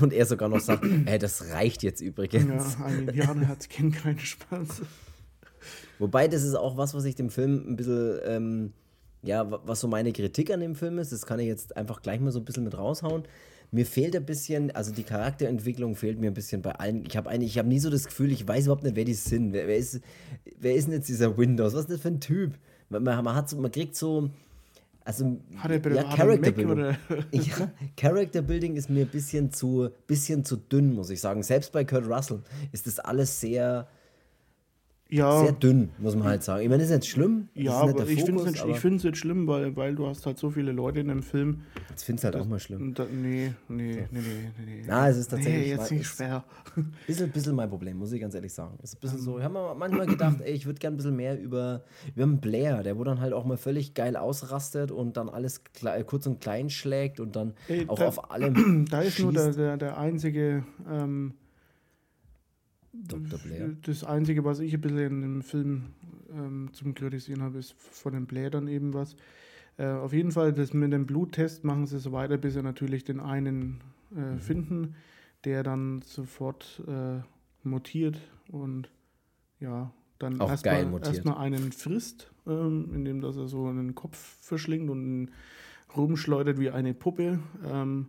[0.00, 2.76] Und er sogar noch sagt, ey, das reicht jetzt übrigens.
[2.78, 4.82] Ja, ein Indianerherz kennt keinen Spaß.
[5.98, 8.72] Wobei, das ist auch was, was ich dem Film ein bisschen ähm,
[9.22, 12.20] ja, was so meine Kritik an dem Film ist, das kann ich jetzt einfach gleich
[12.20, 13.24] mal so ein bisschen mit raushauen.
[13.70, 17.04] Mir fehlt ein bisschen, also die Charakterentwicklung fehlt mir ein bisschen bei allen.
[17.06, 19.52] Ich habe ich habe nie so das Gefühl, ich weiß überhaupt nicht, wer die sind.
[19.52, 20.00] Wer, wer, ist,
[20.58, 21.74] wer ist denn jetzt dieser Windows?
[21.74, 22.54] Was ist das für ein Typ?
[22.88, 24.30] Man, man, man hat so, man kriegt so,
[25.04, 26.96] also hat er ja, Character Building.
[27.32, 31.42] ja, Character Building ist mir ein bisschen zu, bisschen zu dünn, muss ich sagen.
[31.42, 32.40] Selbst bei Kurt Russell
[32.72, 33.86] ist das alles sehr
[35.10, 35.40] ja.
[35.40, 36.62] sehr dünn, muss man halt sagen.
[36.62, 37.48] Ich meine, das ist jetzt schlimm.
[37.54, 40.50] Ja, aber ich finde es nicht, ich jetzt schlimm, weil, weil du hast halt so
[40.50, 41.62] viele Leute in dem Film.
[41.88, 42.94] Jetzt findest du halt das, auch mal schlimm.
[42.94, 43.98] Da, nee, nee, so.
[44.10, 44.84] nee, nee, nee.
[44.86, 45.62] Na, es ist tatsächlich.
[45.62, 46.44] Nee, jetzt nicht schwer.
[46.76, 48.78] Ein bisschen, bisschen mein Problem, muss ich ganz ehrlich sagen.
[48.82, 51.40] ist ein bisschen so, ich habe manchmal gedacht, ey, ich würde gerne ein bisschen mehr
[51.40, 51.82] über,
[52.14, 55.62] über einen Blair, der wo dann halt auch mal völlig geil ausrastet und dann alles
[56.06, 58.86] kurz und klein schlägt und dann ey, auch da, auf allem.
[58.88, 59.24] Da ist schießt.
[59.24, 60.64] nur der, der, der einzige.
[60.88, 61.34] Ähm,
[62.92, 63.38] Dr.
[63.38, 63.76] Blair.
[63.82, 65.82] Das Einzige, was ich ein bisschen in dem Film
[66.32, 69.16] ähm, zum Kritisieren habe, ist von den dann eben was.
[69.76, 73.04] Äh, auf jeden Fall, das mit dem Bluttest machen sie so weiter, bis sie natürlich
[73.04, 73.80] den einen
[74.14, 74.38] äh, mhm.
[74.38, 74.94] finden,
[75.44, 77.20] der dann sofort äh,
[77.62, 78.18] mutiert
[78.50, 78.90] und
[79.60, 85.30] ja, dann erstmal erst einen frisst, ähm, indem dass er so einen Kopf verschlingt und
[85.96, 87.38] rumschleudert wie eine Puppe.
[87.64, 88.08] Ähm,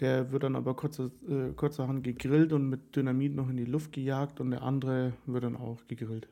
[0.00, 3.92] der wird dann aber kurzer, äh, kurzerhand gegrillt und mit Dynamit noch in die Luft
[3.92, 6.28] gejagt und der andere wird dann auch gegrillt.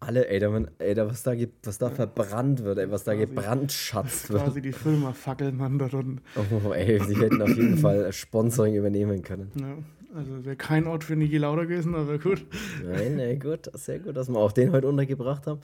[0.00, 1.32] Alle, ey, da, man, ey, da was da,
[1.62, 4.42] was da verbrannt wird, ey, was da gebrandschatzt wird.
[4.42, 6.20] Quasi die Firma Fackelmann da drin.
[6.34, 9.52] Oh, ey, sie hätten auf jeden Fall Sponsoring übernehmen können.
[9.54, 9.78] Ja,
[10.16, 12.44] also wäre kein Ort für Niki Lauda gewesen, aber gut.
[12.84, 15.60] Nein, ey, gut, sehr gut, dass wir auch den heute untergebracht haben.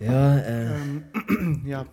[0.00, 0.74] Ja, äh.
[0.74, 1.86] Ähm, ja,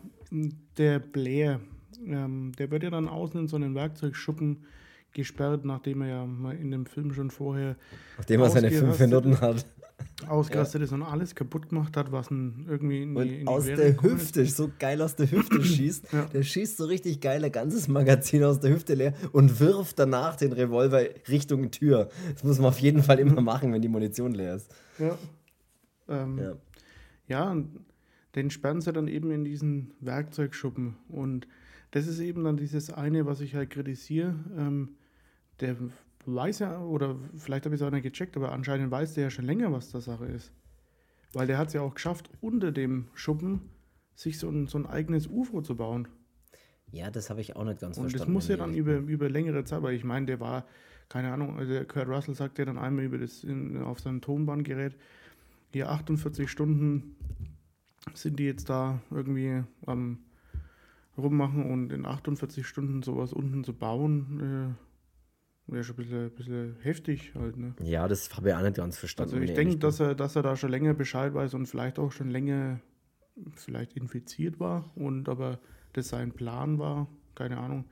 [0.77, 1.59] der Blair,
[2.07, 4.65] ähm, der wird ja dann außen in so einen Werkzeugschuppen
[5.13, 7.75] gesperrt, nachdem er ja mal in dem Film schon vorher.
[8.17, 9.65] Nachdem er seine fünf Minuten hat.
[10.27, 10.85] Ausgerastet ja.
[10.85, 13.77] ist und alles kaputt gemacht hat, was ihn irgendwie in die, in die aus Währung
[13.77, 14.57] der Hüfte, ist.
[14.57, 16.11] so geil aus der Hüfte schießt.
[16.11, 16.25] ja.
[16.25, 20.35] Der schießt so richtig geil ein ganzes Magazin aus der Hüfte leer und wirft danach
[20.35, 22.09] den Revolver Richtung Tür.
[22.33, 24.73] Das muss man auf jeden Fall immer machen, wenn die Munition leer ist.
[24.97, 25.17] Ja.
[26.09, 26.53] Ähm, ja.
[27.27, 27.79] ja, und
[28.35, 31.47] den sperren sie dann eben in diesen Werkzeugschuppen und
[31.93, 34.33] das ist eben dann dieses eine, was ich halt kritisiere.
[34.57, 34.95] Ähm,
[35.59, 35.75] der
[36.25, 39.29] weiß ja, oder vielleicht habe ich es auch nicht gecheckt, aber anscheinend weiß der ja
[39.29, 40.51] schon länger, was da Sache ist.
[41.33, 43.61] Weil der hat es ja auch geschafft, unter dem Schuppen
[44.15, 46.07] sich so ein, so ein eigenes UFO zu bauen.
[46.91, 48.13] Ja, das habe ich auch nicht ganz und verstanden.
[48.13, 50.65] Und das muss ja dann über, über längere Zeit, weil ich meine, der war,
[51.09, 54.95] keine Ahnung, also Kurt Russell sagt ja dann einmal über das in, auf seinem Tonbandgerät,
[55.71, 57.17] hier 48 Stunden
[58.15, 60.17] sind die jetzt da irgendwie am
[61.17, 64.77] rummachen und in 48 Stunden sowas unten zu bauen,
[65.67, 67.57] äh, wäre schon ein bisschen, bisschen heftig halt.
[67.57, 67.75] Ne?
[67.81, 69.35] Ja, das habe ich auch nicht ganz verstanden.
[69.35, 72.11] Also ich denke, dass er, dass er da schon länger Bescheid weiß und vielleicht auch
[72.11, 72.79] schon länger
[73.55, 75.59] vielleicht infiziert war und aber
[75.93, 77.85] das sein Plan war, keine Ahnung.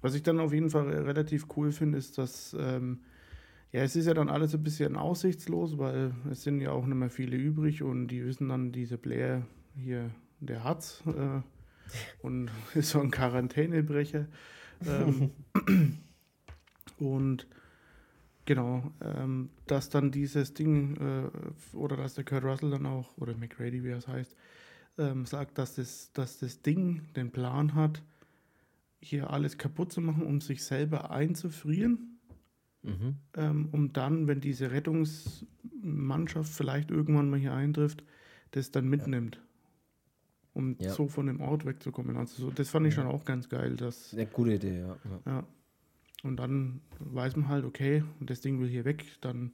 [0.00, 3.00] Was ich dann auf jeden Fall relativ cool finde, ist, dass ähm,
[3.72, 6.96] ja, es ist ja dann alles ein bisschen aussichtslos, weil es sind ja auch nicht
[6.96, 10.10] mehr viele übrig und die wissen dann, diese Blair hier,
[10.40, 11.02] der hat's.
[11.06, 11.40] Äh,
[12.22, 14.26] und ist so ein Quarantänebrecher.
[14.86, 15.30] ähm,
[16.98, 17.46] und
[18.44, 23.34] genau, ähm, dass dann dieses Ding, äh, oder dass der Kurt Russell dann auch, oder
[23.36, 24.36] McRady, wie er es heißt,
[24.98, 28.02] ähm, sagt, dass das, dass das Ding den Plan hat,
[29.00, 32.18] hier alles kaputt zu machen, um sich selber einzufrieren.
[32.82, 33.16] Mhm.
[33.34, 38.04] Ähm, um dann, wenn diese Rettungsmannschaft vielleicht irgendwann mal hier eintrifft,
[38.50, 39.40] das dann mitnimmt.
[40.54, 40.90] Um ja.
[40.90, 42.16] so von dem Ort wegzukommen.
[42.16, 43.76] Also so, das fand ich schon auch ganz geil.
[43.76, 44.96] Dass, Eine gute Idee, ja.
[45.26, 45.44] ja.
[46.22, 49.52] Und dann weiß man halt, okay, das Ding will hier weg, dann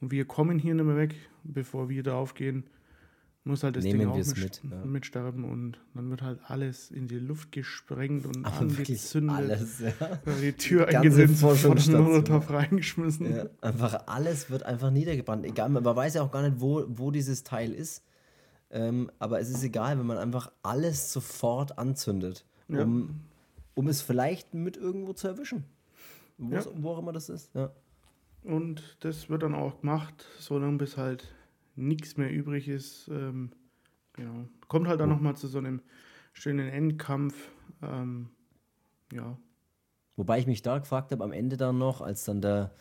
[0.00, 2.64] und wir kommen hier nicht mehr weg, bevor wir da aufgehen,
[3.44, 4.84] muss halt das Nehmen Ding auch mit, mit, ja.
[4.84, 9.36] mitsterben und dann wird halt alles in die Luft gesprengt und Aber angezündet.
[9.36, 9.92] Alles, ja.
[10.42, 13.34] Die Tür eingesetzt, von Molotow reingeschmissen.
[13.34, 15.46] Ja, einfach alles wird einfach niedergebrannt.
[15.46, 18.02] Egal, man weiß ja auch gar nicht, wo, wo dieses Teil ist.
[18.70, 23.20] Ähm, aber es ist egal, wenn man einfach alles sofort anzündet, um,
[23.74, 25.64] um es vielleicht mit irgendwo zu erwischen.
[26.38, 27.54] Wo, wo auch immer das ist.
[27.54, 27.70] Ja.
[28.42, 31.34] Und das wird dann auch gemacht, solange bis halt
[31.74, 33.08] nichts mehr übrig ist.
[33.08, 33.50] Ähm,
[34.12, 34.46] genau.
[34.68, 35.82] Kommt halt dann nochmal zu so einem
[36.32, 37.34] schönen Endkampf.
[37.82, 38.28] Ähm,
[39.12, 39.36] ja.
[40.16, 42.72] Wobei ich mich da gefragt habe, am Ende dann noch, als dann der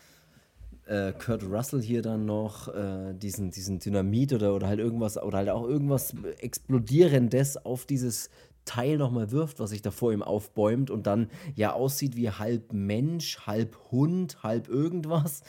[0.86, 5.40] äh, Kurt Russell hier dann noch äh, diesen, diesen Dynamit oder, oder halt irgendwas oder
[5.40, 8.30] halt auch irgendwas Explodierendes auf dieses
[8.66, 12.74] Teil nochmal wirft, was sich da vor ihm aufbäumt und dann ja aussieht wie halb
[12.74, 15.42] Mensch, halb Hund, halb irgendwas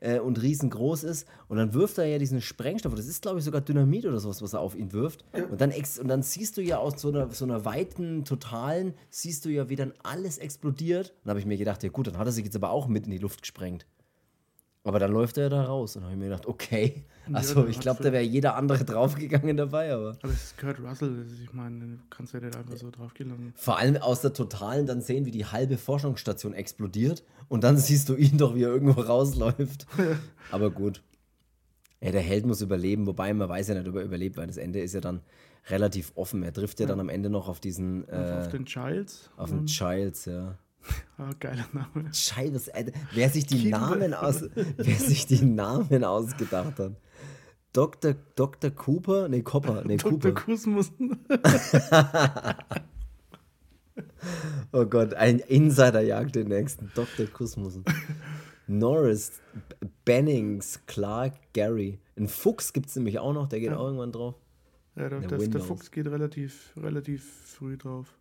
[0.00, 1.26] äh, und riesengroß ist.
[1.48, 4.42] Und dann wirft er ja diesen Sprengstoff, das ist glaube ich sogar Dynamit oder sowas,
[4.42, 5.24] was er auf ihn wirft.
[5.50, 9.44] Und dann, und dann siehst du ja aus so einer, so einer weiten, totalen, siehst
[9.44, 11.14] du ja, wie dann alles explodiert.
[11.22, 13.06] dann habe ich mir gedacht, ja gut, dann hat er sich jetzt aber auch mit
[13.06, 13.86] in die Luft gesprengt.
[14.84, 15.94] Aber dann läuft er da raus.
[15.96, 17.04] Und habe ich mir gedacht, okay.
[17.32, 20.16] Also ich glaube, da wäre jeder andere draufgegangen dabei, aber.
[20.22, 23.52] Aber es ist Kurt Russell, ich meine, du kannst ja nicht einfach so draufgehen lassen.
[23.54, 28.08] Vor allem aus der Totalen dann sehen, wie die halbe Forschungsstation explodiert und dann siehst
[28.08, 29.86] du ihn doch, wie er irgendwo rausläuft.
[30.50, 31.00] aber gut.
[32.00, 34.56] Ja, der Held muss überleben, wobei man weiß ja nicht, ob er überlebt, weil das
[34.56, 35.20] Ende ist ja dann
[35.68, 36.42] relativ offen.
[36.42, 36.88] Er trifft ja, ja.
[36.88, 38.08] dann am Ende noch auf diesen.
[38.08, 39.30] Äh, auf den Childs.
[39.36, 40.58] Auf den Childs, ja.
[41.18, 42.12] Oh, geiler Name.
[42.12, 42.72] Scheiße,
[43.14, 46.96] wer sich die Namen aus, wer sich die Namen ausgedacht hat.
[47.72, 48.14] Dr.
[48.34, 48.70] Dr.
[48.70, 49.28] Cooper?
[49.28, 49.84] Nee, Copper.
[49.84, 50.12] Nee, Dr.
[50.12, 50.32] Cooper.
[50.32, 51.24] Kusmussen.
[54.72, 56.90] oh Gott, ein Insider jagt den nächsten.
[56.94, 57.26] Dr.
[57.26, 57.84] Kusmussen.
[58.66, 59.40] Norris,
[60.04, 61.98] Bennings, Clark, Gary.
[62.16, 63.76] Ein Fuchs gibt es nämlich auch noch, der geht ja.
[63.76, 64.34] auch irgendwann drauf.
[64.96, 68.14] Ja, der, der, der Fuchs geht relativ, relativ früh drauf.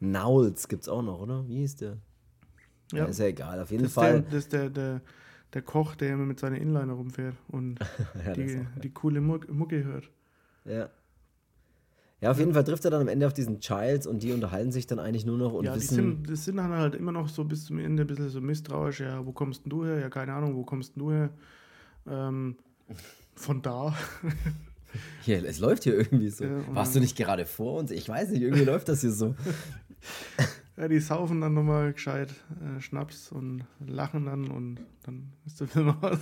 [0.00, 1.46] Nauls gibt es auch noch, oder?
[1.48, 1.96] Wie hieß der?
[2.92, 2.98] Ja.
[2.98, 4.22] ja ist ja egal, auf jeden das Fall.
[4.22, 5.00] Der, das ist der, der,
[5.52, 7.78] der Koch, der immer mit seiner Inliner rumfährt und
[8.26, 10.10] ja, die, die coole Mucke hört.
[10.64, 10.90] Ja.
[12.20, 14.72] Ja, auf jeden Fall trifft er dann am Ende auf diesen Childs und die unterhalten
[14.72, 15.88] sich dann eigentlich nur noch und ja, wissen.
[15.88, 18.40] Die sind, das sind dann halt immer noch so bis zum Ende ein bisschen so
[18.40, 19.00] misstrauisch.
[19.00, 19.98] Ja, wo kommst denn du her?
[19.98, 21.30] Ja, keine Ahnung, wo kommst denn du her?
[22.08, 22.56] Ähm,
[23.34, 23.94] von da.
[25.22, 26.44] Hier, es läuft hier irgendwie so.
[26.44, 27.90] Ja, Warst du nicht gerade vor uns?
[27.90, 29.34] Ich weiß nicht, irgendwie läuft das hier so.
[30.76, 35.68] Ja, die saufen dann nochmal gescheit äh, Schnaps und lachen dann und dann ist der
[35.68, 36.18] Film aus.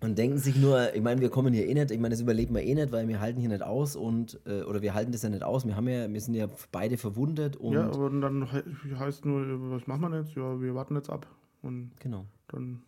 [0.00, 2.54] und denken sich nur, ich meine, wir kommen hier eh nicht, ich meine, das überleben
[2.54, 5.22] wir eh nicht, weil wir halten hier nicht aus und, äh, oder wir halten das
[5.22, 7.72] ja nicht aus, wir haben ja, wir sind ja beide verwundet und.
[7.72, 8.46] Ja, aber dann
[8.96, 10.36] heißt nur, was machen wir jetzt?
[10.36, 11.26] Ja, wir warten jetzt ab.
[11.62, 12.26] Und genau.
[12.46, 12.82] Dann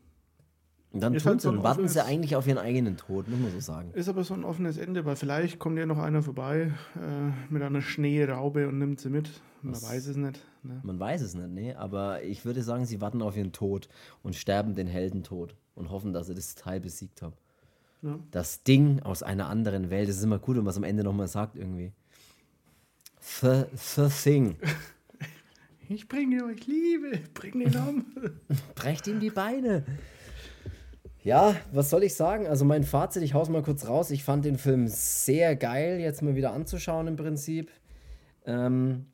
[0.95, 3.91] und dann halt und warten sie eigentlich auf ihren eigenen Tod, muss man so sagen.
[3.95, 7.65] Ist aber so ein offenes Ende, weil vielleicht kommt ja noch einer vorbei äh, mit
[7.65, 9.29] einer Schneeraube und nimmt sie mit.
[9.63, 10.41] Man das, weiß es nicht.
[10.63, 10.81] Ne?
[10.85, 11.75] Man weiß es nicht, nee.
[11.75, 13.89] Aber ich würde sagen, sie warten auf ihren Tod
[14.23, 17.35] und sterben den Heldentod und hoffen, dass sie das Teil besiegt haben.
[18.03, 18.17] Ja.
[18.31, 21.03] Das Ding aus einer anderen Welt, das ist immer gut, wenn man es am Ende
[21.03, 21.91] nochmal sagt irgendwie.
[23.41, 24.57] The, the Thing.
[25.87, 28.07] Ich bringe euch Liebe, bring den um.
[28.75, 29.85] Brecht ihm die Beine.
[31.25, 32.47] Ja, was soll ich sagen?
[32.47, 34.11] Also mein Fazit, ich hau's mal kurz raus.
[34.11, 37.71] Ich fand den Film sehr geil, jetzt mal wieder anzuschauen im Prinzip.
[38.45, 39.07] Ähm,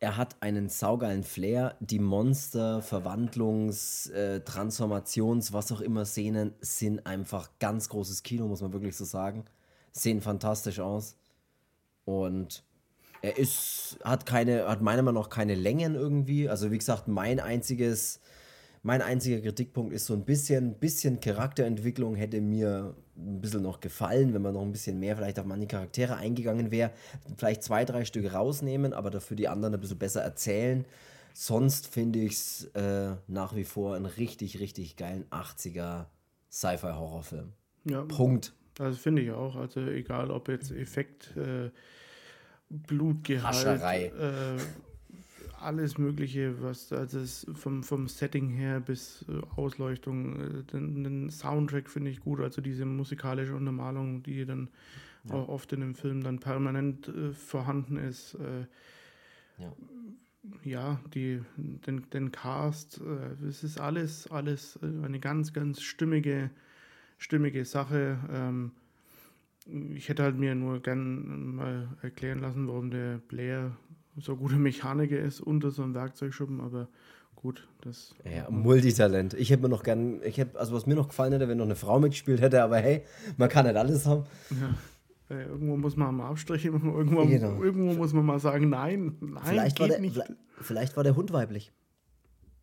[0.00, 1.76] er hat einen saugeilen Flair.
[1.78, 8.60] Die Monster, Verwandlungs-, äh, Transformations-, was auch immer Szenen sind einfach ganz großes Kino, muss
[8.60, 9.44] man wirklich so sagen.
[9.92, 11.16] Sehen fantastisch aus.
[12.04, 12.64] Und
[13.22, 16.48] er ist, hat keine, hat meiner Meinung nach keine Längen irgendwie.
[16.48, 18.18] Also wie gesagt, mein einziges
[18.84, 24.34] mein einziger Kritikpunkt ist so ein bisschen, bisschen Charakterentwicklung hätte mir ein bisschen noch gefallen,
[24.34, 26.90] wenn man noch ein bisschen mehr vielleicht auf manche Charaktere eingegangen wäre.
[27.38, 30.84] Vielleicht zwei, drei Stücke rausnehmen, aber dafür die anderen ein bisschen besser erzählen.
[31.32, 36.04] Sonst finde ich es äh, nach wie vor einen richtig, richtig geilen 80er
[36.50, 37.54] Sci-Fi-Horrorfilm.
[37.86, 38.52] Ja, Punkt.
[38.74, 39.56] Das finde ich auch.
[39.56, 41.70] Also egal, ob jetzt Effekt, äh,
[42.68, 44.06] Blutgehalt, Hascherei.
[44.08, 44.58] Äh,
[45.64, 51.90] alles Mögliche, was also vom, vom Setting her bis äh, Ausleuchtung, äh, den, den, Soundtrack
[51.90, 54.68] finde ich gut, also diese musikalische Untermalung, die dann
[55.24, 55.34] ja.
[55.34, 58.34] auch oft in dem Film dann permanent äh, vorhanden ist.
[58.34, 58.66] Äh,
[59.62, 59.72] ja.
[60.64, 66.50] ja, die, den, den Cast, äh, es ist alles, alles äh, eine ganz, ganz stimmige,
[67.18, 68.18] stimmige Sache.
[68.30, 68.72] Ähm,
[69.94, 73.76] ich hätte halt mir nur gern mal erklären lassen, warum der Blair
[74.16, 76.88] so guter Mechaniker ist unter so einem Werkzeugschuppen, aber
[77.34, 78.14] gut, das.
[78.24, 79.34] Ja, Multitalent.
[79.34, 81.64] Ich hätte mir noch gern, ich hätte, also was mir noch gefallen hätte, wenn noch
[81.64, 83.04] eine Frau mitgespielt hätte, aber hey,
[83.36, 84.24] man kann nicht alles haben.
[84.50, 84.74] Ja.
[85.34, 87.62] Äh, irgendwo muss man mal Abstriche machen, irgendwo, genau.
[87.62, 90.20] irgendwo muss man mal sagen, nein, nein, vielleicht geht war der, nicht.
[90.60, 91.72] Vielleicht war der Hund weiblich.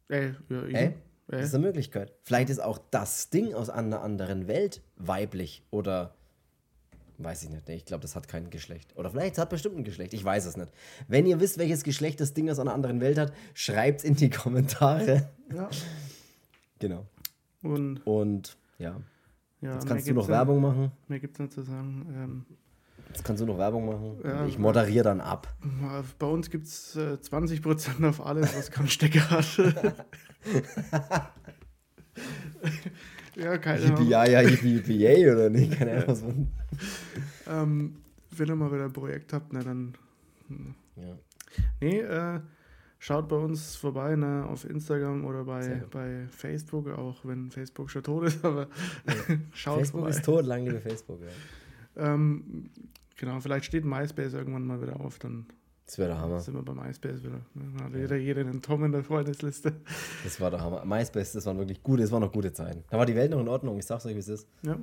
[0.10, 0.94] Äh, ja, äh?
[1.28, 2.14] Das ist eine Möglichkeit.
[2.24, 6.14] Vielleicht ist auch das Ding aus einer anderen Welt weiblich oder
[7.24, 7.68] weiß ich nicht.
[7.70, 8.96] Ich glaube, das hat kein Geschlecht.
[8.98, 10.14] Oder vielleicht hat es bestimmt ein Geschlecht.
[10.14, 10.72] Ich weiß es nicht.
[11.08, 14.16] Wenn ihr wisst, welches Geschlecht das Ding aus einer anderen Welt hat, schreibt es in
[14.16, 15.30] die Kommentare.
[15.54, 15.70] Ja.
[16.80, 17.06] Genau.
[17.62, 19.00] Und, Und ja.
[19.62, 19.74] ja.
[19.74, 20.92] Jetzt kannst du noch Werbung machen.
[21.08, 22.06] Mehr gibt es nicht zu sagen.
[22.16, 22.46] Ähm,
[23.10, 24.22] Jetzt kannst du noch Werbung machen.
[24.24, 25.54] Ja, ich moderiere dann ab.
[26.18, 29.46] Bei uns gibt es äh, 20% auf alles, was keinen Stecker hat.
[33.36, 34.08] ja, keine Ahnung.
[34.08, 35.72] Ja, ja, yippie, oder nicht?
[35.78, 36.48] Keine Ahnung, was man.
[37.48, 37.96] ähm,
[38.32, 39.94] wenn ihr mal wieder ein Projekt habt, na dann.
[40.96, 41.18] Ja.
[41.80, 42.40] Nee, äh,
[43.00, 48.04] schaut bei uns vorbei, ne, auf Instagram oder bei, bei Facebook, auch wenn Facebook schon
[48.04, 48.68] tot ist, aber
[49.08, 49.38] ja.
[49.54, 50.16] schaut Facebook vorbei.
[50.16, 52.14] ist tot, lange lebe Facebook, ja.
[52.14, 52.70] Ähm,
[53.18, 55.46] genau, vielleicht steht MySpace irgendwann mal wieder auf, dann
[55.92, 56.40] das wäre der Hammer.
[56.40, 57.42] Sind wir bei MySpace wieder.
[57.54, 59.74] Dann hat jeder, jeder einen Tom in der Freundesliste.
[60.24, 60.86] Das war der Hammer.
[60.86, 62.86] MySpace, das waren wirklich gute, das waren noch gute Zeiten.
[62.90, 64.48] Da war die Welt noch in Ordnung, ich sag's euch, wie es ist.
[64.62, 64.78] Ja.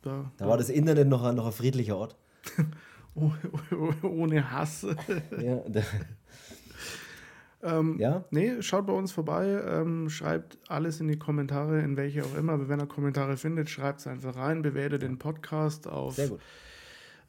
[0.00, 2.16] Da, da, da war das Internet noch, ein, noch ein friedlicher Ort.
[3.14, 3.30] oh,
[4.02, 4.86] oh, ohne Hass.
[5.38, 5.62] ja,
[7.62, 8.24] ähm, ja?
[8.30, 12.54] Nee, schaut bei uns vorbei, ähm, schreibt alles in die Kommentare, in welche auch immer.
[12.54, 16.14] Aber wenn ihr Kommentare findet, schreibt es einfach rein, bewertet den Podcast auf.
[16.14, 16.40] Sehr gut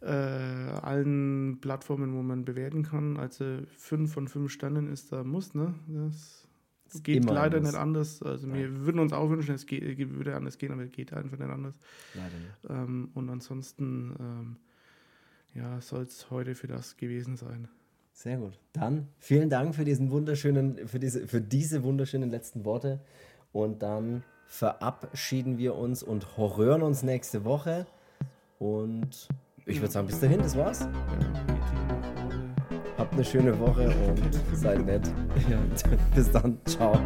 [0.01, 3.17] äh, allen Plattformen, wo man bewerten kann.
[3.17, 5.75] Also 5 von 5 Sternen ist da Muss, ne?
[5.87, 6.47] Das
[6.93, 7.73] es geht leider anders.
[7.73, 8.23] nicht anders.
[8.23, 8.57] Also Nein.
[8.57, 11.49] wir würden uns auch wünschen, es geht, würde anders gehen, aber es geht einfach nicht
[11.49, 11.75] anders.
[12.15, 12.69] Leider nicht.
[12.69, 14.57] Ähm, und ansonsten ähm,
[15.53, 17.67] ja, soll es heute für das gewesen sein.
[18.13, 18.59] Sehr gut.
[18.73, 22.99] Dann vielen Dank für diesen wunderschönen, für diese, für diese wunderschönen letzten Worte.
[23.51, 27.85] Und dann verabschieden wir uns und hören uns nächste Woche.
[28.57, 29.29] Und
[29.69, 30.87] ich würde sagen, bis dahin, das war's.
[32.97, 34.21] Habt eine schöne Woche und
[34.53, 35.09] seid nett.
[36.15, 36.57] bis dann.
[36.65, 36.99] Ciao.